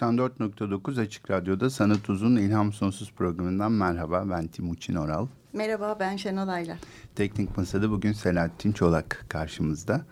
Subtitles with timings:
[0.00, 4.24] 94.9 Açık Radyo'da Sanat Uzun İlham Sonsuz programından merhaba.
[4.30, 5.26] Ben Timuçin Oral.
[5.52, 6.76] Merhaba ben Şenol Ayla.
[7.14, 10.04] Teknik Masa'da bugün Selahattin Çolak karşımızda.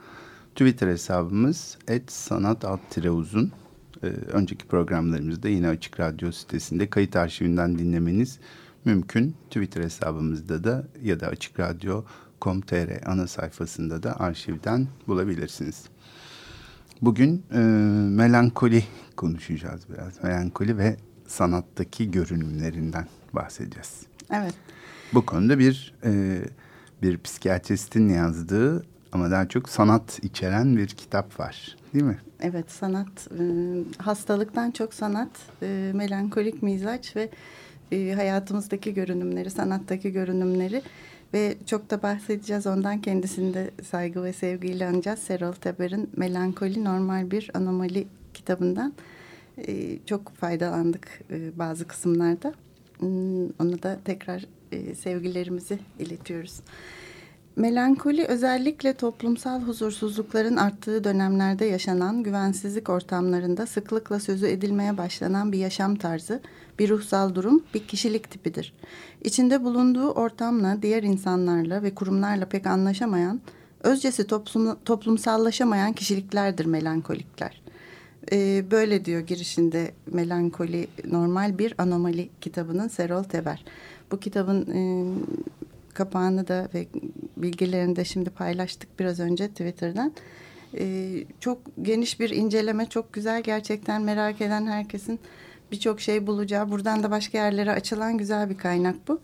[0.55, 3.53] Twitter hesabımız @sanat_uzun.
[4.03, 8.39] Ee, önceki programlarımızda yine Açık Radyo sitesinde kayıt arşivinden dinlemeniz
[8.85, 9.37] mümkün.
[9.51, 15.85] Twitter hesabımızda da ya da Açık Radyo.com.tr ana sayfasında da arşivden bulabilirsiniz.
[17.03, 17.59] Bugün e,
[18.09, 18.85] melankoli
[19.17, 20.23] konuşacağız biraz.
[20.23, 24.03] Melankoli ve sanattaki görünümlerinden bahsedeceğiz.
[24.31, 24.55] Evet.
[25.15, 26.41] Bu konuda bir e,
[27.03, 31.77] bir psikiyatristin yazdığı ama daha çok sanat içeren bir kitap var.
[31.95, 32.19] Değil mi?
[32.41, 33.43] Evet sanat e,
[33.99, 35.31] hastalıktan çok sanat
[35.63, 37.31] e, melankolik mizaç ve
[37.93, 40.83] e, hayatımızdaki görünümleri sanattaki görünümleri
[41.35, 45.19] ve çok da bahsedeceğiz ondan kendisinde saygı ve sevgiyle anacağız.
[45.19, 48.95] Serol Teber'in Melankoli Normal Bir Anomali kitabından
[49.59, 52.55] e, çok faydalandık e, bazı kısımlarda.
[52.99, 56.61] Hmm, ona da tekrar e, sevgilerimizi iletiyoruz.
[57.57, 65.97] Melankoli özellikle toplumsal huzursuzlukların arttığı dönemlerde yaşanan güvensizlik ortamlarında sıklıkla sözü edilmeye başlanan bir yaşam
[65.97, 66.41] tarzı,
[66.79, 68.73] bir ruhsal durum, bir kişilik tipidir.
[69.25, 73.41] İçinde bulunduğu ortamla, diğer insanlarla ve kurumlarla pek anlaşamayan,
[73.83, 77.63] özcesi toplum, toplumsallaşamayan kişiliklerdir melankolikler.
[78.33, 83.65] Ee, böyle diyor girişinde Melankoli Normal Bir Anomali kitabının Serol Teber.
[84.13, 84.81] Bu kitabın e,
[85.95, 86.87] kapağını da ve
[87.37, 90.13] bilgilerini de şimdi paylaştık biraz önce Twitter'dan.
[90.79, 95.21] Ee, çok geniş bir inceleme, çok güzel gerçekten merak eden herkesin
[95.73, 99.21] birçok şey bulacağı, buradan da başka yerlere açılan güzel bir kaynak bu.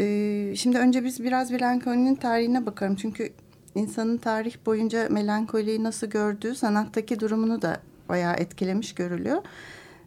[0.00, 2.96] Ee, şimdi önce biz biraz melankolinin tarihine bakalım.
[2.96, 3.32] Çünkü
[3.74, 9.42] insanın tarih boyunca melankoliyi nasıl gördüğü sanattaki durumunu da bayağı etkilemiş görülüyor.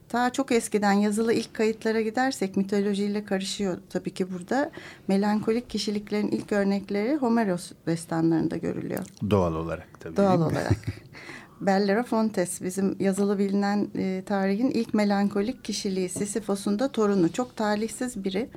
[0.10, 4.72] Ta çok eskiden yazılı ilk kayıtlara gidersek mitolojiyle karışıyor tabii ki burada.
[5.08, 9.06] Melankolik kişiliklerin ilk örnekleri Homeros destanlarında görülüyor.
[9.30, 10.18] Doğal olarak tabii.
[10.18, 10.74] Doğal olarak.
[11.62, 17.32] Bellera Fontes bizim yazılı bilinen e, tarihin ilk melankolik kişiliği Sisyphos'un da torunu.
[17.34, 18.50] Çok talihsiz biri.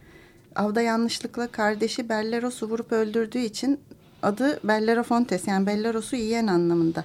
[0.57, 3.81] Avda yanlışlıkla kardeşi Belleros'u vurup öldürdüğü için
[4.23, 7.05] adı Bellera Fontes yani Belleros'u yiyen anlamında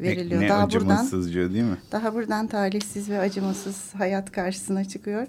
[0.00, 0.42] veriliyor.
[0.42, 1.76] Ne, daha acımasızca buradan, değil mi?
[1.92, 5.26] Daha buradan talihsiz ve acımasız hayat karşısına çıkıyor.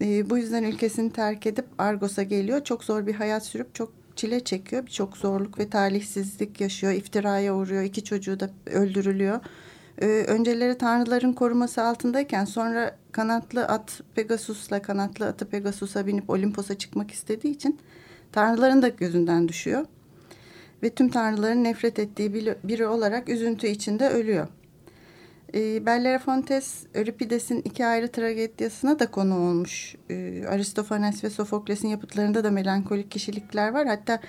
[0.00, 2.64] E, bu yüzden ülkesini terk edip Argos'a geliyor.
[2.64, 4.86] Çok zor bir hayat sürüp çok çile çekiyor.
[4.86, 6.92] Birçok zorluk ve talihsizlik yaşıyor.
[6.92, 7.82] İftiraya uğruyor.
[7.82, 9.40] İki çocuğu da öldürülüyor.
[10.02, 17.10] Ee, önceleri tanrıların koruması altındayken sonra kanatlı at Pegasus'la kanatlı atı Pegasus'a binip Olimpos'a çıkmak
[17.10, 17.78] istediği için
[18.32, 19.86] tanrıların da gözünden düşüyor
[20.82, 24.48] ve tüm tanrıların nefret ettiği biri olarak üzüntü içinde ölüyor.
[25.54, 29.96] E, Bellerofontes, Euripides'in iki ayrı tragedyasına da konu olmuş.
[30.10, 33.86] E, Aristofanes ve Sofokles'in yapıtlarında da melankolik kişilikler var.
[33.86, 34.20] Hatta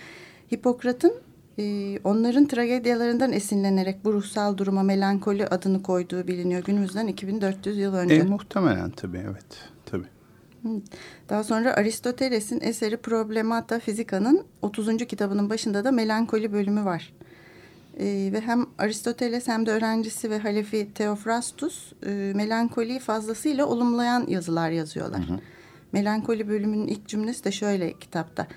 [0.53, 1.13] Hipokrat'ın
[1.59, 6.63] e, onların tragedyalarından esinlenerek bu ruhsal duruma melankoli adını koyduğu biliniyor.
[6.63, 8.15] Günümüzden 2400 yıl önce.
[8.15, 9.76] E, muhtemelen tabii evet.
[11.29, 14.97] Daha sonra Aristoteles'in eseri Problemata Fizika'nın 30.
[14.97, 17.13] kitabının başında da melankoli bölümü var.
[17.99, 24.69] Ee, ve hem Aristoteles hem de öğrencisi ve halefi Theophrastus e, melankoliyi fazlasıyla olumlayan yazılar
[24.69, 25.29] yazıyorlar.
[25.29, 25.39] Hı hı.
[25.91, 28.47] Melankoli bölümünün ilk cümlesi de şöyle kitapta.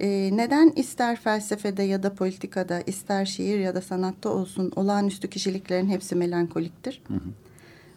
[0.00, 5.88] Ee, neden ister felsefede ya da politikada, ister şiir ya da sanatta olsun olağanüstü kişiliklerin
[5.88, 7.02] hepsi melankoliktir?
[7.08, 7.47] Hı hı.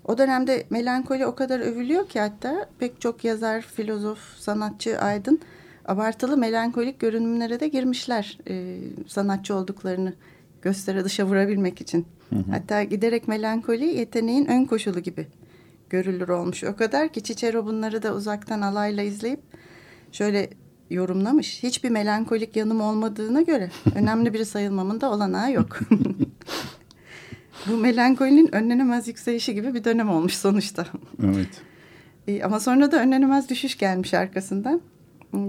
[0.08, 5.40] O dönemde melankoli o kadar övülüyor ki hatta pek çok yazar, filozof, sanatçı, aydın
[5.86, 8.78] abartılı melankolik görünümlere de girmişler e,
[9.08, 10.14] sanatçı olduklarını
[10.62, 12.06] göstere dışa vurabilmek için.
[12.30, 12.44] Hı hı.
[12.52, 15.28] Hatta giderek melankoli yeteneğin ön koşulu gibi
[15.90, 16.64] görülür olmuş.
[16.64, 19.40] O kadar ki Cicero bunları da uzaktan alayla izleyip
[20.12, 20.50] şöyle
[20.90, 21.64] yorumlamış.
[21.64, 25.80] Hiçbir melankolik yanım olmadığına göre önemli biri sayılmamın da olanağı yok.
[27.68, 30.88] Bu melankolinin önlenemez yükselişi gibi bir dönem olmuş sonuçta.
[31.24, 31.62] Evet.
[32.28, 34.82] E, ama sonra da önlenemez düşüş gelmiş arkasından.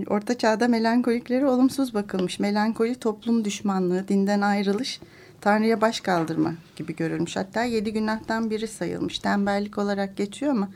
[0.06, 2.38] Orta çağda melankolikleri olumsuz bakılmış.
[2.38, 5.00] Melankoli toplum düşmanlığı, dinden ayrılış,
[5.40, 7.36] Tanrı'ya baş kaldırma gibi görülmüş.
[7.36, 9.18] Hatta yedi günahtan biri sayılmış.
[9.18, 10.68] Tembellik olarak geçiyor ama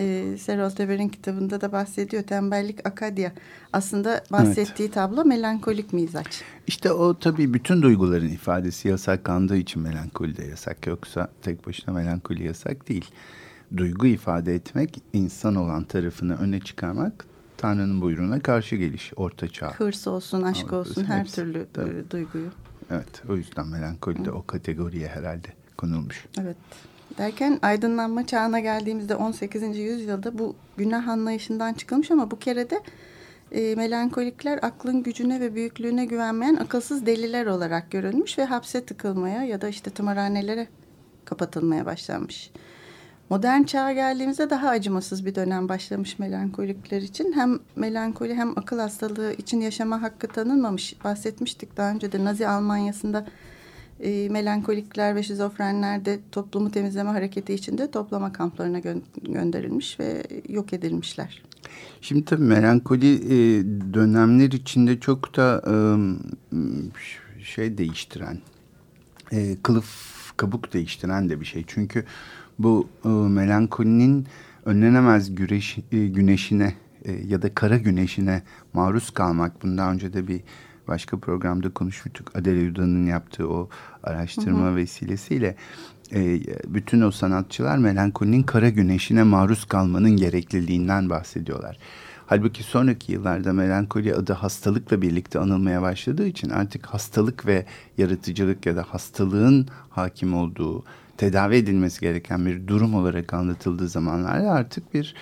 [0.00, 2.22] e, Serol Teber'in kitabında da bahsediyor.
[2.22, 3.32] Tembellik Akadya.
[3.72, 4.94] Aslında bahsettiği evet.
[4.94, 6.42] tablo melankolik mizaç.
[6.66, 10.86] İşte o tabii bütün duyguların ifadesi yasaklandığı için melankoli de yasak.
[10.86, 13.10] Yoksa tek başına melankoli yasak değil.
[13.76, 17.26] Duygu ifade etmek, insan olan tarafını öne çıkarmak
[17.56, 19.70] Tanrı'nın buyruğuna karşı geliş, orta çağ.
[19.70, 22.04] Hırs olsun, aşk olsun, her hepsi, türlü tabii.
[22.10, 22.48] duyguyu.
[22.90, 26.26] Evet, o yüzden melankoli de o kategoriye herhalde konulmuş.
[26.40, 26.56] Evet.
[27.18, 29.78] Derken aydınlanma çağına geldiğimizde 18.
[29.78, 32.80] yüzyılda bu günah anlayışından çıkılmış ama bu kere de
[33.52, 39.60] e, melankolikler aklın gücüne ve büyüklüğüne güvenmeyen akılsız deliler olarak görülmüş ve hapse tıkılmaya ya
[39.60, 40.68] da işte tımarhanelere
[41.24, 42.50] kapatılmaya başlanmış.
[43.30, 47.32] Modern çağa geldiğimizde daha acımasız bir dönem başlamış melankolikler için.
[47.32, 51.04] Hem melankoli hem akıl hastalığı için yaşama hakkı tanınmamış.
[51.04, 53.26] Bahsetmiştik daha önce de Nazi Almanya'sında
[54.02, 60.72] e, melankolikler ve şizofrenler de toplumu temizleme hareketi içinde toplama kamplarına gö gönderilmiş ve yok
[60.72, 61.42] edilmişler.
[62.00, 63.64] Şimdi tabii melankoli e,
[63.94, 65.74] dönemler içinde çok da e,
[67.42, 68.38] şey değiştiren,
[69.32, 71.64] e, kılıf kabuk değiştiren de bir şey.
[71.66, 72.04] Çünkü
[72.58, 74.26] bu e, melankolinin
[74.64, 76.74] önlenemez güreş, e, güneşine
[77.04, 78.42] e, ya da kara güneşine
[78.72, 79.62] maruz kalmak.
[79.62, 80.40] Bundan önce de bir
[80.88, 82.30] başka programda konuşmuştuk.
[82.34, 83.68] Adele Yuda'nın yaptığı o
[84.04, 84.76] araştırma hı hı.
[84.76, 85.56] vesilesiyle
[86.12, 91.78] e, bütün o sanatçılar melankolinin kara güneşine maruz kalmanın gerekliliğinden bahsediyorlar.
[92.26, 97.66] Halbuki sonraki yıllarda melankoli adı hastalıkla birlikte anılmaya başladığı için artık hastalık ve
[97.98, 100.84] yaratıcılık ya da hastalığın hakim olduğu,
[101.16, 105.14] tedavi edilmesi gereken bir durum olarak anlatıldığı zamanlarda artık bir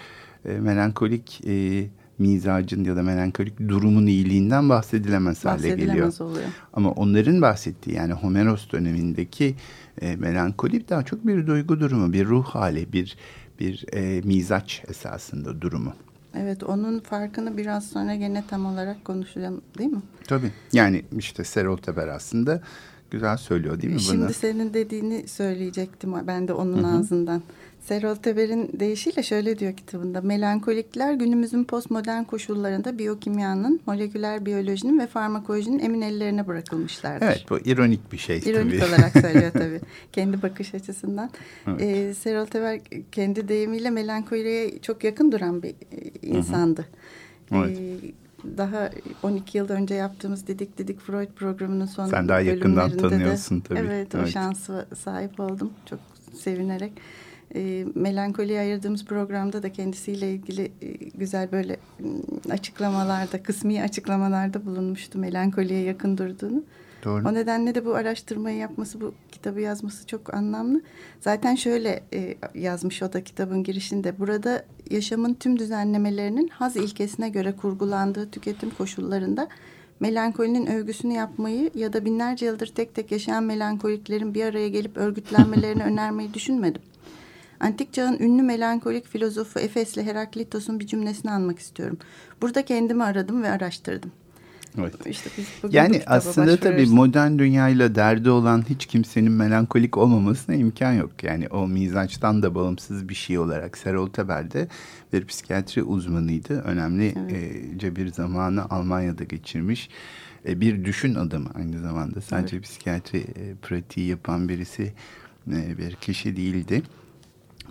[0.44, 1.86] e, melankolik e,
[2.18, 6.20] mizacın ya da melankolik durumun iyiliğinden bahsedilemez, hale geliyor.
[6.20, 6.46] oluyor.
[6.72, 9.54] Ama onların bahsettiği yani Homeros dönemindeki
[10.00, 13.16] e, melankoli daha çok bir duygu durumu, bir ruh hali, bir
[13.60, 15.92] bir e, mizaç esasında durumu.
[16.34, 20.02] Evet onun farkını biraz sonra gene tam olarak konuşacağım değil mi?
[20.26, 22.62] Tabii yani işte Serol Teber aslında
[23.10, 24.32] güzel söylüyor değil mi Şimdi bunu?
[24.32, 27.00] senin dediğini söyleyecektim ben de onun Hı -hı.
[27.00, 27.42] ağzından.
[27.80, 30.20] Serol Teber'in deyişiyle şöyle diyor kitabında.
[30.20, 37.26] Melankolikler günümüzün postmodern koşullarında biyokimyanın, moleküler biyolojinin ve farmakolojinin emin ellerine bırakılmışlardır.
[37.26, 38.88] Evet bu ironik bir şey İronik tabii.
[38.88, 39.80] olarak söylüyor tabii.
[40.12, 41.30] kendi bakış açısından.
[41.66, 41.82] Evet.
[41.82, 42.80] Ee, Serol Teber
[43.12, 45.74] kendi deyimiyle melankoliye çok yakın duran bir e,
[46.22, 46.86] insandı.
[47.48, 47.64] Hı hı.
[47.64, 47.78] Evet.
[47.78, 48.12] Ee,
[48.58, 48.90] daha
[49.22, 53.78] 12 yıl önce yaptığımız Didik Didik Freud programının son Sen daha yakından tanıyorsun tabii.
[53.78, 55.98] Evet, evet o şansı sahip oldum çok
[56.34, 56.92] sevinerek.
[57.54, 61.76] E, melankoliye ayırdığımız programda da kendisiyle ilgili e, güzel böyle
[62.50, 66.62] açıklamalarda, kısmi açıklamalarda bulunmuştu melankoliye yakın durduğunu.
[67.04, 67.28] Doğru.
[67.28, 70.80] O nedenle de bu araştırmayı yapması, bu kitabı yazması çok anlamlı.
[71.20, 74.18] Zaten şöyle e, yazmış o da kitabın girişinde.
[74.18, 79.48] Burada yaşamın tüm düzenlemelerinin haz ilkesine göre kurgulandığı tüketim koşullarında
[80.00, 85.82] melankolinin övgüsünü yapmayı ya da binlerce yıldır tek tek yaşayan melankoliklerin bir araya gelip örgütlenmelerini
[85.92, 86.82] önermeyi düşünmedim.
[87.60, 91.98] Antik çağın ünlü melankolik filozofu Efesli Heraklitos'un bir cümlesini anmak istiyorum.
[92.42, 94.12] Burada kendimi aradım ve araştırdım.
[94.78, 94.94] Evet.
[95.06, 101.10] İşte biz yani aslında tabii modern dünyayla derdi olan hiç kimsenin melankolik olmamasına imkan yok.
[101.22, 104.68] Yani o mizaçtan da bağımsız bir şey olarak Serol Teber de
[105.12, 106.60] bir psikiyatri uzmanıydı.
[106.60, 107.84] Önemli evet.
[107.84, 109.88] e, bir zamanı Almanya'da geçirmiş.
[110.48, 112.20] E, bir düşün adamı aynı zamanda.
[112.20, 112.64] Sadece evet.
[112.64, 114.92] psikiyatri e, pratiği yapan birisi
[115.52, 116.82] e, bir kişi değildi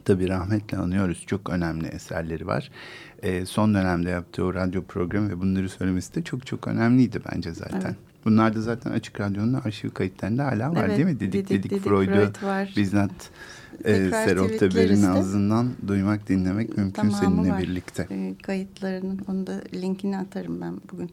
[0.07, 1.23] tabii rahmetle anıyoruz.
[1.27, 2.71] Çok önemli eserleri var.
[3.23, 7.51] E, son dönemde yaptığı o radyo programı ve bunları söylemesi de çok çok önemliydi bence
[7.51, 7.81] zaten.
[7.85, 7.95] Evet.
[8.25, 11.19] Bunlar da zaten Açık Radyo'nun arşiv kayıtlarında hala var evet, değil mi?
[11.19, 12.73] Dedik dedik, dedik, dedik Freud'u Freud var.
[12.77, 13.29] bizzat
[13.85, 17.61] e, Serol Teber'in ağzından duymak, dinlemek mümkün Tamamı seninle var.
[17.61, 18.07] birlikte.
[18.11, 21.11] E, kayıtlarının, onu da linkini atarım ben bugün.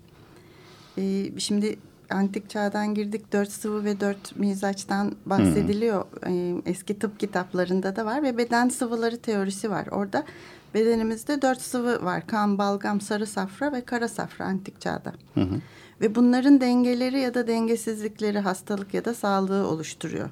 [0.99, 1.77] E, şimdi
[2.11, 3.33] antik çağdan girdik.
[3.33, 6.05] Dört sıvı ve dört mizaçtan bahsediliyor.
[6.23, 6.63] Hmm.
[6.67, 9.87] Eski tıp kitaplarında da var ve beden sıvıları teorisi var.
[9.91, 10.25] Orada
[10.75, 12.27] bedenimizde dört sıvı var.
[12.27, 15.13] Kan, balgam, sarı safra ve kara safra antik çağda.
[15.35, 15.49] Hı
[16.01, 20.31] Ve bunların dengeleri ya da dengesizlikleri hastalık ya da sağlığı oluşturuyor.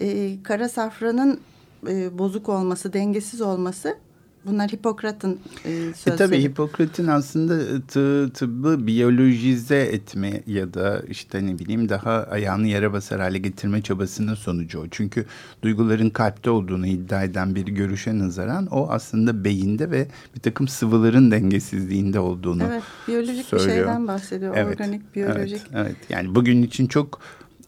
[0.00, 1.40] Ee, kara safranın
[1.88, 3.96] e, bozuk olması, dengesiz olması
[4.48, 6.14] Bunlar Hipokrat'ın e, sözleri.
[6.14, 12.66] E, tabii Hipokrat'ın aslında tı, tıbbı biyolojize etme ya da işte ne bileyim daha ayağını
[12.66, 14.88] yere basar hale getirme çabasının sonucu o.
[14.90, 15.24] Çünkü
[15.62, 21.30] duyguların kalpte olduğunu iddia eden bir görüşe nazaran o aslında beyinde ve bir takım sıvıların
[21.30, 23.70] dengesizliğinde olduğunu Evet biyolojik söylüyor.
[23.70, 24.54] bir şeyden bahsediyor.
[24.56, 25.62] Evet, Organik, biyolojik.
[25.72, 25.96] Evet, evet.
[26.10, 27.20] yani bugün için çok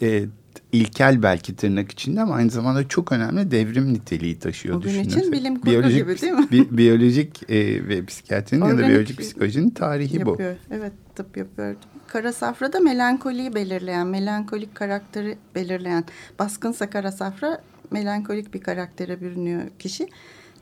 [0.03, 0.25] e,
[0.73, 4.75] ilkel belki tırnak içinde ama aynı zamanda çok önemli devrim niteliği taşıyor.
[4.77, 6.47] Bugün için bilim kurgu biyolojik, gibi değil mi?
[6.51, 10.57] Bi, biyolojik e, ve psikiyatrinin ya da biyolojik psikolojinin tarihi yapıyor.
[10.71, 10.75] bu.
[10.75, 11.77] Evet tıp yapıyor.
[12.07, 16.05] Kara safra da melankoliyi belirleyen, melankolik karakteri belirleyen.
[16.39, 20.09] Baskınsa kara safra melankolik bir karaktere bürünüyor kişi.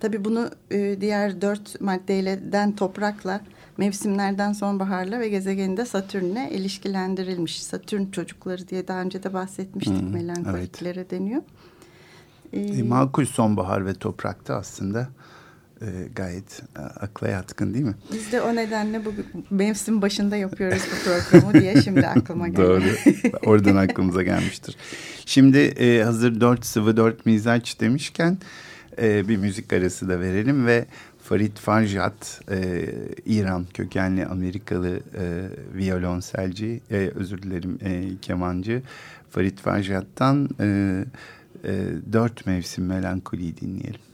[0.01, 3.41] Tabii bunu e, diğer dört maddeyleden toprakla,
[3.79, 7.63] mevsimlerden sonbaharla ve gezegeninde Satürn'le ilişkilendirilmiş.
[7.63, 11.11] Satürn çocukları diye daha önce de bahsetmiştik hmm, melankoliklere evet.
[11.11, 11.43] deniyor.
[12.53, 15.09] Ee, e, makul sonbahar ve toprakta aslında
[15.83, 17.95] e, gayet e, akla yatkın değil mi?
[18.13, 19.15] Biz de o nedenle bu
[19.51, 22.59] mevsim başında yapıyoruz bu programı diye şimdi aklıma geldi.
[22.59, 22.83] Doğru.
[23.47, 24.77] Oradan aklımıza gelmiştir.
[25.27, 28.39] Şimdi e, hazır dört sıvı dört mizaç demişken
[29.03, 30.87] e, bir müzik arası da verelim ve
[31.29, 32.85] Farid Farjat, e,
[33.27, 38.83] İran kökenli Amerikalı e, violonselci, e, özür dilerim e, kemancı
[39.31, 40.65] Farid Farjat'tan e,
[41.65, 41.73] e,
[42.13, 44.08] Dört Mevsim Melankoli'yi dinleyelim.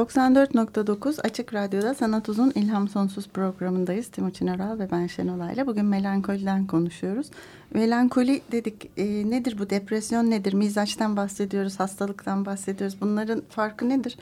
[0.00, 4.08] ...94.9 Açık Radyo'da Sanat Uzun İlham Sonsuz programındayız.
[4.08, 5.66] Timuçin Oral ve ben Şenolay ile.
[5.66, 7.26] Bugün melankoliden konuşuyoruz.
[7.74, 8.90] Melankoli dedik.
[8.96, 9.70] E, nedir bu?
[9.70, 10.52] Depresyon nedir?
[10.52, 12.96] Mizaçtan bahsediyoruz, hastalıktan bahsediyoruz.
[13.00, 14.16] Bunların farkı nedir?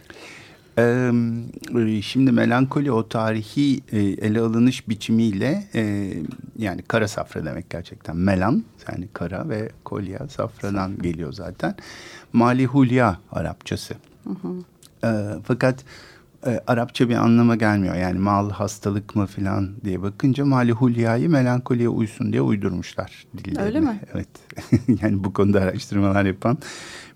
[2.03, 3.83] Şimdi melankoli o tarihi
[4.23, 5.65] ele alınış biçimiyle
[6.59, 11.75] yani kara safra demek gerçekten melan yani kara ve kolya safradan geliyor zaten.
[12.33, 13.95] Mali hulya Arapçası.
[14.25, 14.65] Hı hı.
[15.05, 15.09] E,
[15.45, 15.85] fakat
[16.47, 17.95] e, Arapça bir anlama gelmiyor.
[17.95, 23.63] Yani mal hastalık mı falan diye bakınca mali hulyayı melankoliye uysun diye uydurmuşlar dillerine.
[23.63, 24.01] Öyle mi?
[24.15, 24.29] Evet.
[25.03, 26.59] yani bu konuda araştırmalar yapan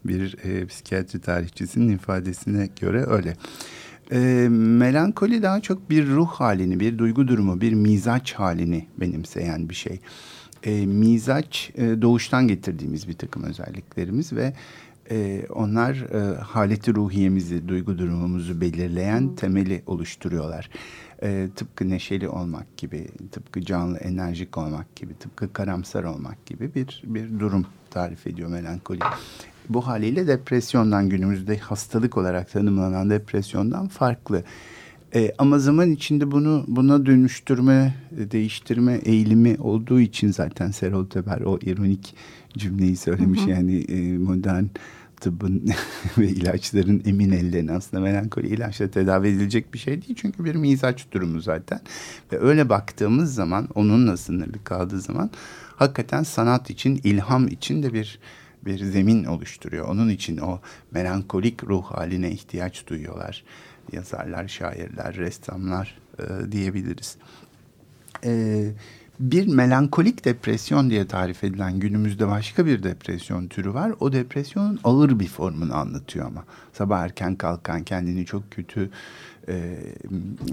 [0.04, 3.36] bir e, psikiyatri tarihçisinin ifadesine göre öyle.
[4.12, 9.74] E, melankoli daha çok bir ruh halini, bir duygu durumu, bir mizaç halini benimseyen bir
[9.74, 10.00] şey.
[10.62, 14.52] E, mizaç e, doğuştan getirdiğimiz bir takım özelliklerimiz ve
[15.10, 19.36] e, onlar e, haleti ruhiyemizi, duygu durumumuzu belirleyen hmm.
[19.36, 20.70] temeli oluşturuyorlar.
[21.22, 27.02] E, tıpkı neşeli olmak gibi, tıpkı canlı, enerjik olmak gibi, tıpkı karamsar olmak gibi bir
[27.04, 29.00] bir durum tarif ediyor melankoli.
[29.68, 34.44] Bu haliyle depresyondan günümüzde hastalık olarak tanımlanan depresyondan farklı.
[35.14, 41.58] E, ama zaman içinde bunu buna dönüştürme, değiştirme eğilimi olduğu için zaten Serol Teber o
[41.58, 42.14] ironik
[42.58, 43.40] cümleyi söylemiş.
[43.40, 43.50] Hı hı.
[43.50, 44.64] Yani e, modern
[45.22, 45.70] tıbbın
[46.18, 50.14] ve ilaçların emin ellerine aslında melankoli ilaçla tedavi edilecek bir şey değil.
[50.16, 51.80] Çünkü bir mizaç durumu zaten.
[52.32, 55.30] Ve öyle baktığımız zaman onunla sınırlı kaldığı zaman
[55.76, 58.18] hakikaten sanat için, ilham için de bir
[58.66, 59.88] bir zemin oluşturuyor.
[59.88, 63.44] Onun için o melankolik ruh haline ihtiyaç duyuyorlar.
[63.92, 67.16] Yazarlar, şairler, ressamlar e, diyebiliriz.
[68.22, 68.74] Evet
[69.20, 73.92] bir melankolik depresyon diye tarif edilen günümüzde başka bir depresyon türü var.
[74.00, 76.44] O depresyonun ağır bir formunu anlatıyor ama.
[76.72, 78.90] Sabah erken kalkan, kendini çok kötü,
[79.48, 79.78] e,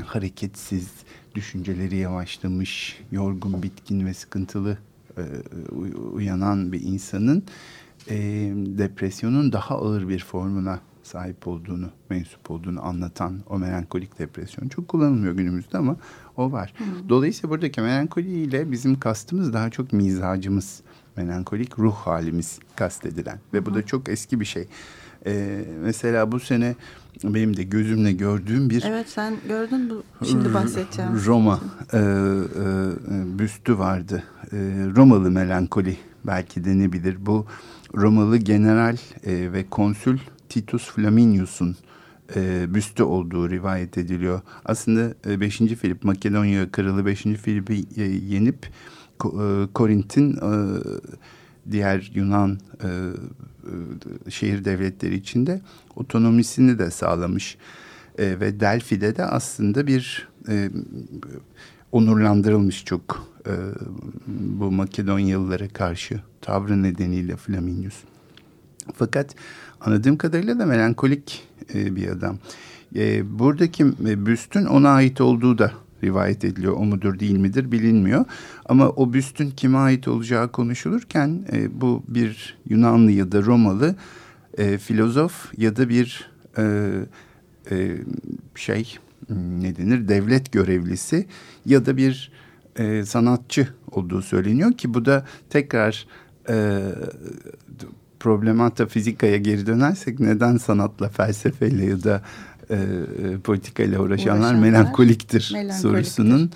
[0.06, 0.90] hareketsiz,
[1.36, 4.78] düşünceleri yavaşlamış, yorgun, bitkin ve sıkıntılı
[5.18, 5.24] e,
[6.14, 7.44] uyanan bir insanın
[8.10, 8.16] e,
[8.56, 15.34] depresyonun daha ağır bir formuna sahip olduğunu, mensup olduğunu anlatan o melankolik depresyon çok kullanılmıyor
[15.34, 15.96] günümüzde ama
[16.38, 16.74] o var.
[16.78, 17.10] Hı.
[17.10, 20.82] Dolayısıyla buradaki melankoli ile bizim kastımız daha çok mizacımız,
[21.18, 23.76] melankolik ruh halimiz kastedilen ve bu Hı.
[23.76, 24.68] da çok eski bir şey.
[25.26, 26.76] Ee, mesela bu sene
[27.24, 28.84] benim de gözümle gördüğüm bir...
[28.88, 31.12] Evet sen gördün bu şimdi bahsedeceğim.
[31.26, 31.60] Roma
[31.94, 34.24] e, e, büstü vardı.
[34.52, 34.58] E,
[34.96, 37.26] Romalı melankoli belki denebilir.
[37.26, 37.46] Bu
[37.96, 41.76] Romalı general e, ve konsül Titus Flaminius'un
[42.36, 44.42] e, büstü olduğu rivayet ediliyor.
[44.66, 45.58] Aslında e, 5.
[45.58, 47.22] Filip Makedonya kralı 5.
[47.22, 48.68] Filip'i e, yenip
[49.26, 50.52] e, Korint'in e,
[51.72, 55.62] diğer Yunan e, e, şehir devletleri içinde
[55.96, 57.58] otonomisini de sağlamış.
[58.18, 60.70] E, ve Delphi'de de aslında bir e,
[61.92, 63.54] onurlandırılmış çok e,
[64.28, 67.96] bu Makedonyalılara karşı tavrı nedeniyle Flaminius.
[68.96, 69.36] Fakat
[69.82, 72.38] anladığım kadarıyla da melankolik e, bir adam.
[72.96, 75.72] E, buradaki e, büstün ona ait olduğu da
[76.04, 76.74] rivayet ediliyor.
[76.74, 78.26] O mudur değil midir bilinmiyor.
[78.66, 83.96] Ama o büstün kime ait olacağı konuşulurken e, bu bir Yunanlı ya da Romalı
[84.58, 86.92] e, filozof ya da bir e,
[87.72, 87.98] e,
[88.56, 88.98] şey
[89.62, 91.26] ne denir devlet görevlisi
[91.66, 92.32] ya da bir
[92.76, 96.08] e, sanatçı olduğu söyleniyor ki bu da tekrar
[96.50, 96.82] e,
[98.20, 102.22] problemata fizikaya geri dönersek neden sanatla, felsefeyle ya da
[102.70, 106.52] e, e politikayla uğraşanlar, uğraşanlar melankoliktir, melankoliktir sorusunun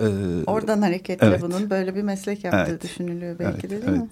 [0.00, 0.06] e,
[0.46, 1.42] oradan hareketle evet.
[1.42, 2.82] bunun böyle bir meslek yaptığı evet.
[2.82, 4.00] düşünülüyor belki evet, de değil evet.
[4.00, 4.08] mi?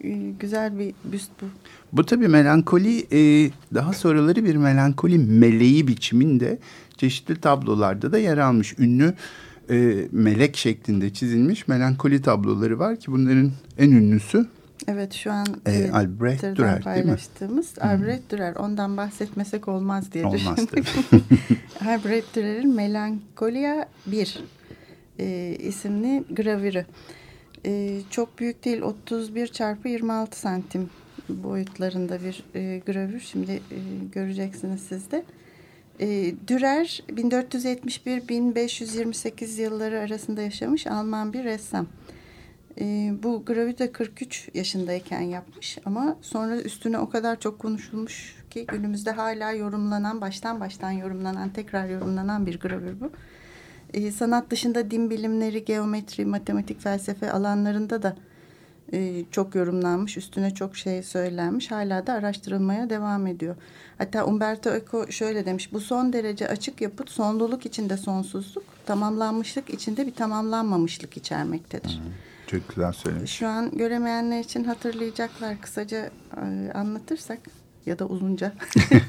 [0.00, 1.46] E, güzel bir büst bu.
[1.92, 6.58] Bu tabii melankoli e, daha sonraları bir melankoli meleği biçiminde
[6.96, 8.78] çeşitli tablolarda da yer almış.
[8.78, 9.14] Ünlü
[9.70, 14.46] e, melek şeklinde çizilmiş melankoli tabloları var ki bunların en ünlüsü
[14.88, 17.92] Evet şu an e, Albrecht Dürer paylaştığımız değil mi?
[17.92, 18.56] Albrecht Dürer.
[18.56, 20.88] Ondan bahsetmesek olmaz diye olmaz, düşündük.
[21.86, 24.44] Albrecht Dürer'in Melankolia 1
[25.18, 26.86] e, isimli gravürü.
[27.66, 30.90] E, çok büyük değil 31 çarpı 26 santim
[31.28, 33.20] boyutlarında bir e, gravür.
[33.20, 33.60] Şimdi e,
[34.12, 35.24] göreceksiniz siz de.
[36.00, 41.86] E, Dürer 1471-1528 yılları arasında yaşamış Alman bir ressam.
[42.80, 48.66] E, bu gravi de 43 yaşındayken yapmış ama sonra üstüne o kadar çok konuşulmuş ki
[48.66, 53.10] günümüzde hala yorumlanan, baştan baştan yorumlanan, tekrar yorumlanan bir gravür bu.
[53.94, 58.16] E, sanat dışında din bilimleri, geometri, matematik, felsefe alanlarında da
[58.92, 61.70] e, çok yorumlanmış, üstüne çok şey söylenmiş.
[61.70, 63.56] Hala da araştırılmaya devam ediyor.
[63.98, 70.06] Hatta Umberto Eco şöyle demiş, bu son derece açık yapıt sonluluk içinde sonsuzluk, tamamlanmışlık içinde
[70.06, 72.00] bir tamamlanmamışlık içermektedir.
[72.02, 72.33] Hmm.
[72.46, 73.30] Çok güzel söylemiş.
[73.30, 75.60] Şu an göremeyenler için hatırlayacaklar.
[75.60, 77.38] Kısaca e, anlatırsak
[77.86, 78.52] ya da uzunca.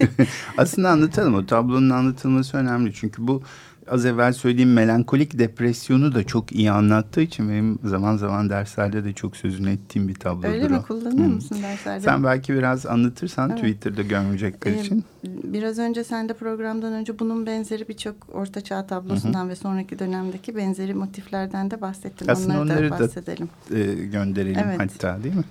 [0.58, 1.36] Aslında anlatalım.
[1.36, 2.94] O tablonun anlatılması önemli.
[2.94, 3.44] Çünkü bu
[3.88, 9.14] az evvel söylediğim melankolik depresyonu da çok iyi anlattığı için benim zaman zaman derslerde de
[9.14, 10.82] çok sözünü ettiğim bir tablodur Öyle mi?
[10.82, 11.34] Kullanıyor hmm.
[11.34, 12.04] musun derslerde?
[12.04, 13.60] Sen belki biraz anlatırsan evet.
[13.60, 15.04] Twitter'da görmeyecekler ee, için.
[15.54, 19.50] Biraz önce sen de programdan önce bunun benzeri birçok ortaçağ tablosundan Hı-hı.
[19.50, 22.28] ve sonraki dönemdeki benzeri motiflerden de bahsettin.
[22.28, 23.50] Aslında onları, onları da bahsedelim.
[23.74, 24.80] E, gönderelim evet.
[24.80, 25.44] hatta değil mi?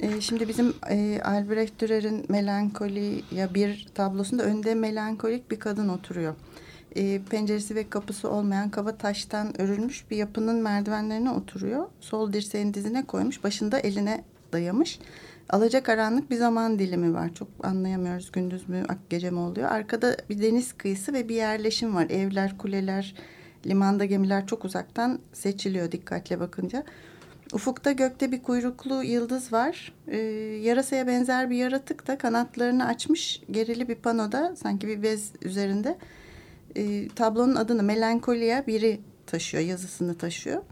[0.00, 6.34] E, şimdi bizim e, Albrecht Dürer'in Melankoli ya bir tablosunda önde melankolik bir kadın oturuyor.
[6.96, 11.86] E, penceresi ve kapısı olmayan kaba taştan örülmüş bir yapının merdivenlerine oturuyor.
[12.00, 14.98] Sol dirseğini dizine koymuş, başında eline dayamış.
[15.50, 17.34] Alacakaranlık bir zaman dilimi var.
[17.34, 19.70] Çok anlayamıyoruz gündüz mü, gece mi oluyor.
[19.70, 22.06] Arkada bir deniz kıyısı ve bir yerleşim var.
[22.10, 23.14] Evler, kuleler,
[23.66, 26.84] limanda gemiler çok uzaktan seçiliyor dikkatle bakınca.
[27.52, 29.92] Ufukta gökte bir kuyruklu yıldız var.
[30.08, 30.16] Ee,
[30.62, 35.98] yarasaya benzer bir yaratık da kanatlarını açmış gerili bir panoda sanki bir bez üzerinde
[36.76, 40.62] e, tablonun adını Melankoliya biri taşıyor, yazısını taşıyor.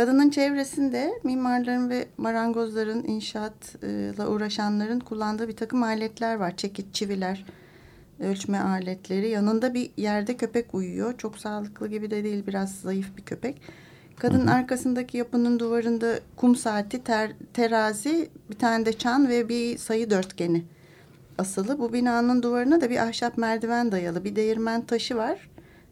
[0.00, 6.56] Kadının çevresinde mimarların ve marangozların, inşaatla uğraşanların kullandığı bir takım aletler var.
[6.56, 7.44] Çekiç, çiviler,
[8.20, 9.28] ölçme aletleri.
[9.28, 11.18] Yanında bir yerde köpek uyuyor.
[11.18, 13.60] Çok sağlıklı gibi de değil, biraz zayıf bir köpek.
[14.20, 14.50] Hı.
[14.50, 20.64] arkasındaki yapının duvarında kum saati, ter, terazi, bir tane de çan ve bir sayı dörtgeni
[21.38, 21.78] asılı.
[21.78, 24.24] Bu binanın duvarına da bir ahşap merdiven dayalı.
[24.24, 25.50] Bir değirmen taşı var.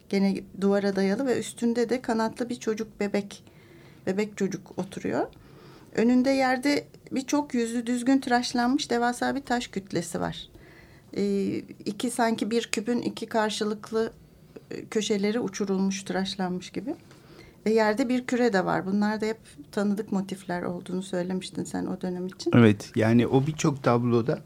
[0.09, 3.58] Gene duvara dayalı ve üstünde de kanatlı bir çocuk bebek
[4.09, 5.27] bebek çocuk oturuyor.
[5.95, 10.49] Önünde yerde birçok yüzü düzgün tıraşlanmış devasa bir taş kütlesi var.
[11.17, 11.47] Ee,
[11.85, 14.13] iki sanki bir küpün iki karşılıklı
[14.71, 16.95] e, köşeleri uçurulmuş, tıraşlanmış gibi.
[17.67, 18.87] Ve yerde bir küre de var.
[18.87, 19.39] Bunlar da hep
[19.73, 22.53] tanıdık motifler olduğunu söylemiştin sen o dönem için.
[22.55, 24.39] Evet yani o birçok tabloda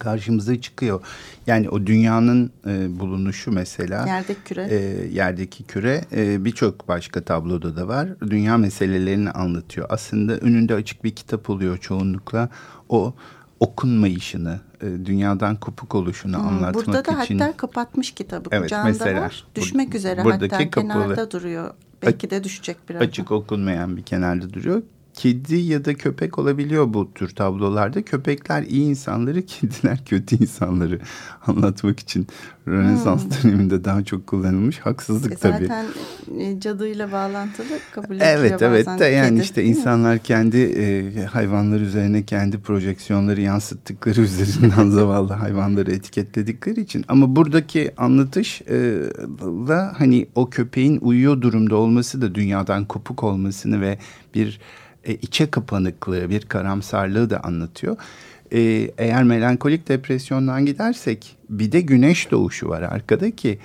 [0.00, 1.00] karşımıza çıkıyor.
[1.46, 4.06] Yani o dünyanın e, bulunuşu mesela.
[4.06, 4.68] Yerdeki küre.
[4.70, 4.76] E,
[5.12, 8.08] yerdeki küre e, birçok başka tabloda da var.
[8.20, 9.86] Dünya meselelerini anlatıyor.
[9.90, 12.48] Aslında önünde açık bir kitap oluyor çoğunlukla.
[12.88, 13.14] O
[13.60, 16.94] okunmayışını, e, dünyadan kopuk oluşunu hmm, anlatmak için.
[16.94, 17.38] Burada da için...
[17.38, 18.48] hatta kapatmış kitabı.
[18.52, 19.44] Evet, Kucağında mesela, var.
[19.54, 21.74] Düşmek üzere hatta kapalı, kenarda duruyor.
[22.02, 23.02] Belki de düşecek biraz.
[23.02, 24.82] Açık okunmayan bir kenarda duruyor
[25.20, 28.02] kedi ya da köpek olabiliyor bu tür tablolarda.
[28.02, 31.00] Köpekler iyi insanları, kediler kötü insanları
[31.46, 32.26] anlatmak için
[32.68, 33.30] Rönesans hmm.
[33.30, 34.78] döneminde daha çok kullanılmış.
[34.78, 35.66] Haksızlık e tabii.
[35.66, 35.86] Zaten
[36.38, 41.80] e, cadıyla bağlantılı kabul ediliyor Evet evet de yani kedi, işte insanlar kendi e, hayvanlar
[41.80, 47.04] üzerine kendi projeksiyonları yansıttıkları üzerinden zavallı hayvanları etiketledikleri için.
[47.08, 49.02] Ama buradaki anlatış e,
[49.68, 53.98] da hani o köpeğin uyuyor durumda olması da dünyadan kopuk olmasını ve
[54.34, 54.60] bir
[55.04, 57.96] e, içe kapanıklığı, bir karamsarlığı da anlatıyor.
[58.52, 58.60] E,
[58.98, 63.58] eğer melankolik depresyondan gidersek bir de güneş doğuşu var arkada ki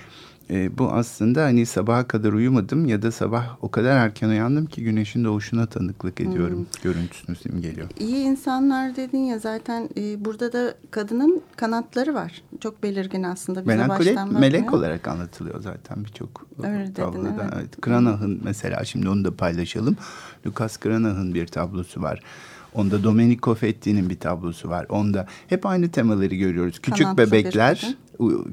[0.50, 4.84] e, bu aslında hani sabaha kadar uyumadım ya da sabah o kadar erken uyandım ki
[4.84, 6.66] güneşin doğuşuna tanıklık ediyorum hmm.
[6.84, 7.90] görüntüsünü geliyor.
[8.00, 12.42] İyi insanlar dedin ya zaten e, burada da kadının kanatları var.
[12.60, 16.46] Çok belirgin aslında bize Melankolik melek olarak anlatılıyor zaten birçok
[16.96, 17.30] tabloda.
[17.30, 17.54] evet.
[17.56, 17.82] evet.
[17.82, 19.98] Kranach'ın mesela şimdi onu da paylaşalım.
[20.46, 22.20] Lucas Cranach'ın bir tablosu var.
[22.76, 24.86] Onda Domenico Fetti'nin bir tablosu var.
[24.90, 26.80] Onda hep aynı temaları görüyoruz.
[26.80, 27.96] Küçük Kanatlı bebekler,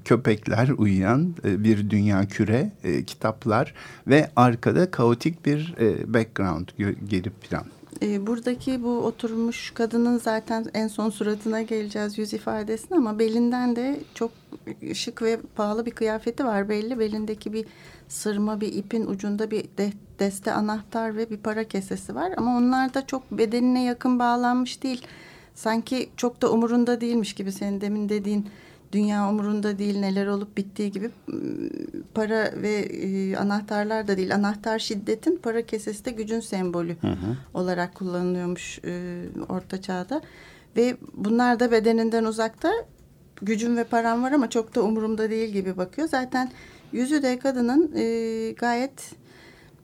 [0.04, 3.74] köpekler uyuyan e, bir dünya küre, e, kitaplar
[4.06, 6.68] ve arkada kaotik bir e, background,
[7.08, 7.64] geri plan.
[8.02, 14.30] Buradaki bu oturmuş kadının zaten en son suratına geleceğiz yüz ifadesine ama belinden de çok
[14.94, 16.98] şık ve pahalı bir kıyafeti var belli.
[16.98, 17.66] Belindeki bir
[18.08, 22.32] sırma bir ipin ucunda bir de, deste anahtar ve bir para kesesi var.
[22.36, 25.06] Ama onlar da çok bedenine yakın bağlanmış değil.
[25.54, 28.48] Sanki çok da umurunda değilmiş gibi senin demin dediğin
[28.92, 31.10] dünya umurunda değil neler olup bittiği gibi
[32.14, 34.34] para ve e, anahtarlar da değil.
[34.34, 37.36] Anahtar şiddetin para kesesi de gücün sembolü hı hı.
[37.54, 40.20] olarak kullanılıyormuş e, orta çağda.
[40.76, 42.72] Ve bunlar da bedeninden uzakta
[43.42, 46.08] gücüm ve param var ama çok da umurumda değil gibi bakıyor.
[46.08, 46.50] Zaten
[46.92, 49.12] Yüzü de kadının e, gayet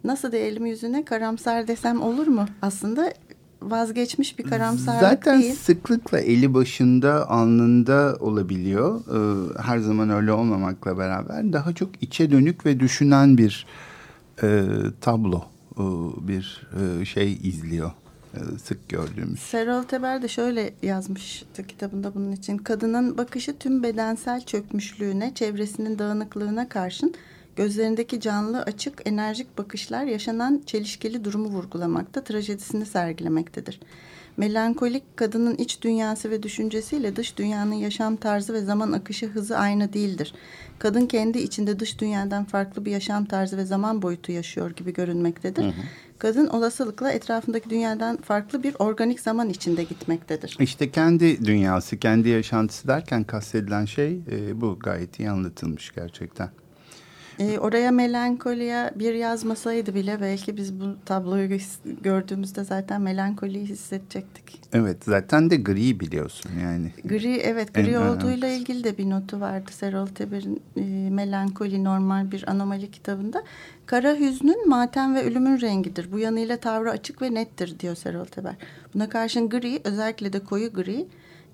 [0.04, 2.46] nasıl diyelim yüzüne karamsar desem olur mu?
[2.62, 3.12] Aslında
[3.62, 5.52] vazgeçmiş bir karamsarlık Zaten değil.
[5.52, 9.00] Zaten sıklıkla eli başında alnında olabiliyor.
[9.00, 13.66] Ee, her zaman öyle olmamakla beraber daha çok içe dönük ve düşünen bir
[14.42, 14.66] e,
[15.00, 15.44] tablo,
[15.76, 15.82] e,
[16.28, 16.68] bir
[17.00, 17.90] e, şey izliyor.
[18.34, 19.40] E, sık gördüğümüz.
[19.40, 22.58] Serol Teber de şöyle yazmıştı kitabında bunun için.
[22.58, 27.14] Kadının bakışı tüm bedensel çökmüşlüğüne, çevresinin dağınıklığına karşın
[27.58, 33.80] gözlerindeki canlı, açık, enerjik bakışlar yaşanan çelişkili durumu vurgulamakta, trajedisini sergilemektedir.
[34.36, 39.92] Melankolik kadının iç dünyası ve düşüncesiyle dış dünyanın yaşam tarzı ve zaman akışı hızı aynı
[39.92, 40.34] değildir.
[40.78, 45.64] Kadın kendi içinde dış dünyadan farklı bir yaşam tarzı ve zaman boyutu yaşıyor gibi görünmektedir.
[45.64, 45.82] Hı hı
[46.18, 50.56] kadın olasılıkla etrafındaki dünyadan farklı bir organik zaman içinde gitmektedir.
[50.60, 56.50] İşte kendi dünyası, kendi yaşantısı derken kastedilen şey e, bu gayet iyi anlatılmış gerçekten.
[57.38, 61.58] E, oraya melankoliye bir yazmasaydı bile belki biz bu tabloyu
[62.02, 64.60] gördüğümüzde zaten melankoliyi hissedecektik.
[64.72, 66.92] Evet zaten de gri biliyorsun yani.
[67.04, 68.62] Gri evet gri en olduğuyla önemlisi.
[68.62, 73.42] ilgili de bir notu vardı Serol Teber'in e, Melankoli Normal Bir Anomali kitabında.
[73.86, 76.12] Kara hüznün matem ve ölümün rengidir.
[76.12, 78.54] Bu yanıyla tavrı açık ve nettir diyor Serol Teber.
[78.94, 81.06] Buna karşın gri özellikle de koyu gri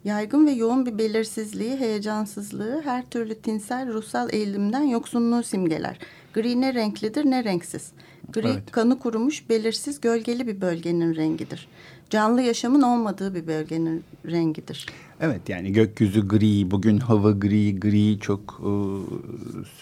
[0.04, 5.98] Yaygın ve yoğun bir belirsizliği, heyecansızlığı, her türlü tinsel ruhsal eğilimden yoksunluğu simgeler.
[6.34, 7.92] Gri ne renklidir ne renksiz.
[8.32, 8.70] Gri evet.
[8.72, 11.68] kanı kurumuş, belirsiz, gölgeli bir bölgenin rengidir.
[12.10, 14.86] Canlı yaşamın olmadığı bir bölgenin rengidir.
[15.20, 18.72] Evet yani gökyüzü gri, bugün hava gri, gri çok e,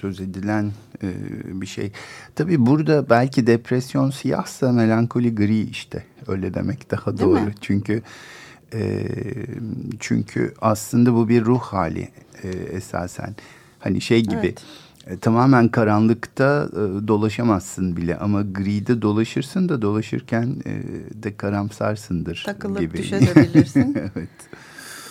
[0.01, 1.11] söz edilen e,
[1.61, 1.93] bir şey.
[2.35, 7.41] Tabii burada belki depresyon siyahsa melankoli gri işte öyle demek daha Değil doğru.
[7.41, 7.55] Mi?
[7.61, 8.03] Çünkü
[8.75, 9.07] e,
[10.01, 12.09] çünkü aslında bu bir ruh hali
[12.43, 13.35] e, esasen.
[13.79, 14.63] Hani şey gibi evet.
[15.07, 20.73] e, tamamen karanlıkta e, dolaşamazsın bile ama gride dolaşırsın da dolaşırken e,
[21.23, 22.99] de karamsarsındır Takılıp gibi.
[22.99, 23.95] düşebilirsin.
[24.17, 24.29] evet.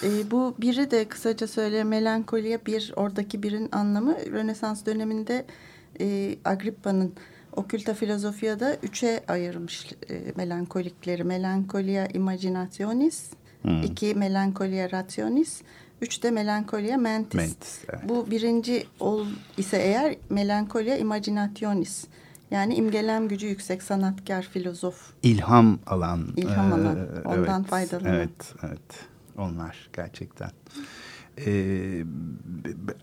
[0.04, 5.46] E, bu biri de kısaca söyle melankoliye bir oradaki birin anlamı Rönesans döneminde
[6.00, 7.14] e, Agrippa'nın
[7.56, 11.24] Okülta filozofiyada üçe ayırmış e, melankolikleri.
[11.24, 13.30] Melankolia imaginationis,
[13.62, 13.84] Hmm.
[13.84, 15.62] İki melankolia rationis.
[16.02, 17.38] Üç de melankolia mentis.
[17.38, 18.10] mentis evet.
[18.10, 19.26] Bu birinci ol
[19.58, 22.06] ise eğer melankolia imaginationis.
[22.52, 24.96] Yani imgelem gücü yüksek sanatkar, filozof.
[25.24, 26.28] İlham alan.
[26.38, 26.98] İlham alan.
[26.98, 28.14] E, Ondan evet, faydalanan.
[28.14, 29.06] Evet, evet.
[29.38, 30.52] Onlar gerçekten.
[31.46, 32.04] Ee,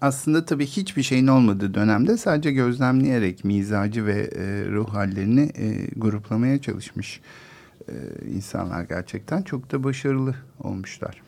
[0.00, 6.60] aslında tabii hiçbir şeyin olmadığı dönemde sadece gözlemleyerek mizacı ve e, ruh hallerini e, gruplamaya
[6.60, 7.20] çalışmış
[7.88, 11.22] e, insanlar gerçekten çok da başarılı olmuşlar.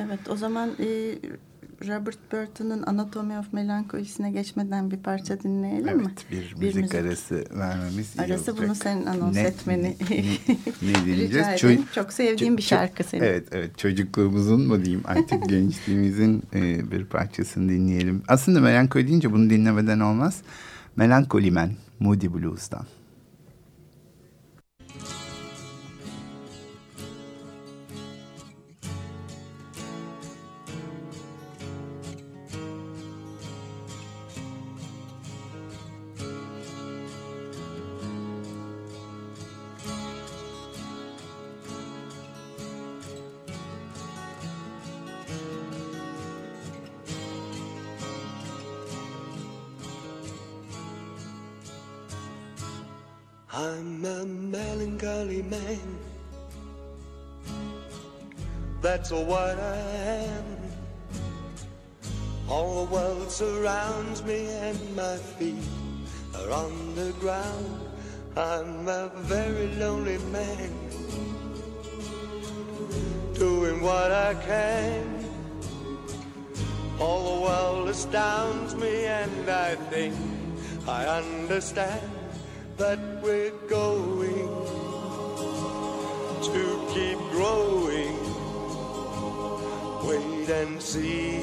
[0.00, 1.18] Evet o zaman e,
[1.84, 6.12] Robert Burton'un Anatomy of Melancholy'sine geçmeden bir parça dinleyelim evet, mi?
[6.30, 8.66] Bir, bir müzik, müzik arası vermemiz arası iyi olacak.
[8.66, 10.16] bunu senin anons ne, etmeni ne,
[10.82, 11.46] ne, dinleyeceğiz?
[11.46, 13.22] Rica Çok sevdiğim bir şarkı senin.
[13.22, 18.22] Evet evet çocukluğumuzun mu diyeyim artık gençliğimizin e, bir parçasını dinleyelim.
[18.28, 20.42] Aslında melankoli deyince bunu dinlemeden olmaz.
[20.96, 22.86] Melancholy Man Moody Blues'dan.
[81.66, 82.10] Understand
[82.76, 84.48] that we're going
[86.42, 88.14] to keep growing.
[90.06, 91.40] Wait and see.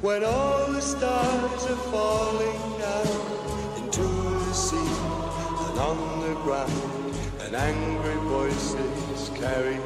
[0.00, 7.54] When all the stars are falling down into the sea and on the ground, and
[7.54, 9.78] angry voices carry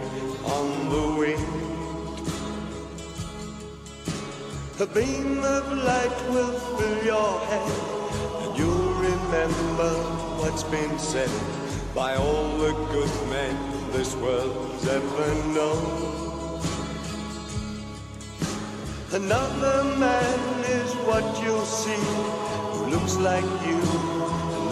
[4.80, 7.70] A beam of light will fill your head,
[8.40, 9.92] and you'll remember
[10.40, 11.28] what's been said
[11.94, 13.54] by all the good men
[13.92, 16.62] this world's ever known.
[19.12, 22.02] Another man is what you'll see,
[22.72, 23.80] who looks like you,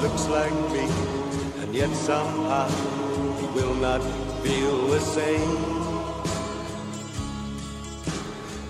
[0.01, 0.89] looks like me,
[1.61, 2.67] and yet somehow
[3.39, 4.01] he will not
[4.43, 5.78] feel the same.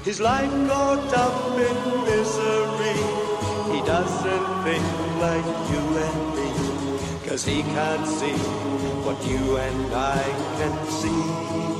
[0.09, 2.97] His life caught up in misery.
[3.75, 4.83] He doesn't think
[5.21, 7.29] like you and me.
[7.29, 8.39] Cause he can't see
[9.05, 10.23] what you and I
[10.57, 11.78] can see.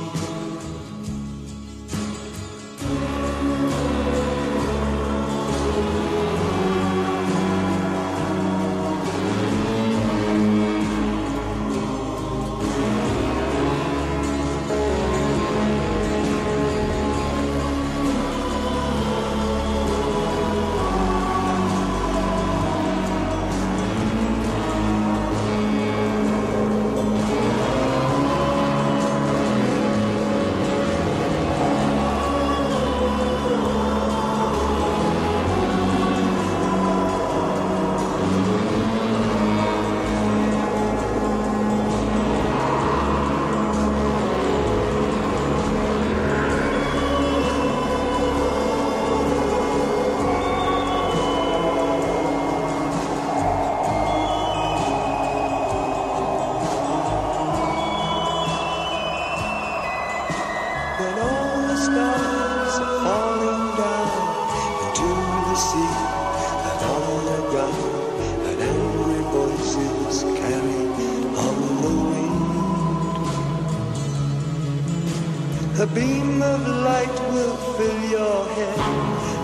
[75.79, 78.79] A beam of light will fill your head,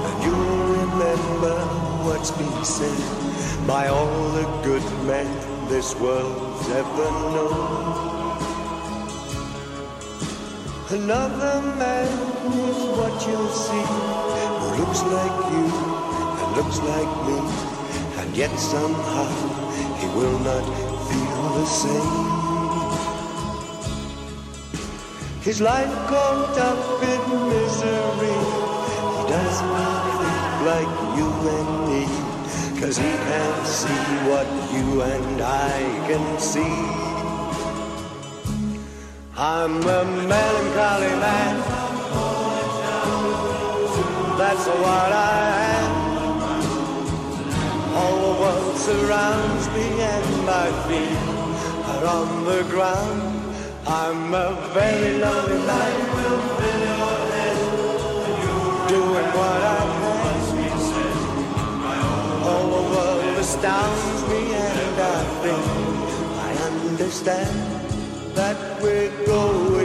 [0.06, 1.56] and you'll remember
[2.04, 5.28] what's been said by all the good men
[5.70, 8.36] this world's ever known.
[10.90, 12.12] Another man
[12.52, 13.86] is what you'll see,
[14.60, 15.66] who looks like you
[16.42, 17.40] and looks like me,
[18.20, 19.32] and yet somehow
[20.00, 20.66] he will not
[21.08, 22.35] feel the same.
[25.46, 28.38] His life caught up in misery.
[29.14, 32.04] He does not think like you and me.
[32.82, 35.78] Cause he can't see what you and I
[36.08, 36.76] can see.
[39.38, 40.04] I'm a
[40.34, 41.56] melancholy man.
[44.40, 45.46] That's what I
[45.78, 45.94] am.
[47.94, 51.20] All the world surrounds me and my feet
[51.94, 53.25] are on the ground.
[53.88, 55.96] I'm a very lonely man.
[58.88, 59.86] Doing what I.
[62.44, 65.66] All the world astounds me and I think
[66.50, 67.56] I understand
[68.36, 69.85] that we're going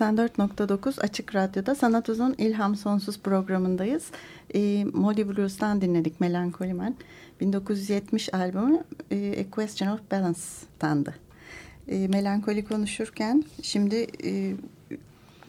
[0.00, 4.04] 94.9 Açık Radyo'da Sanat Uzun İlham Sonsuz programındayız.
[4.54, 6.94] E, Molly Blues'tan dinledik Melankoli Man.
[7.40, 11.14] 1970 albümü e, A Question of Balance'tandı.
[11.88, 14.54] E, melankoli konuşurken şimdi e,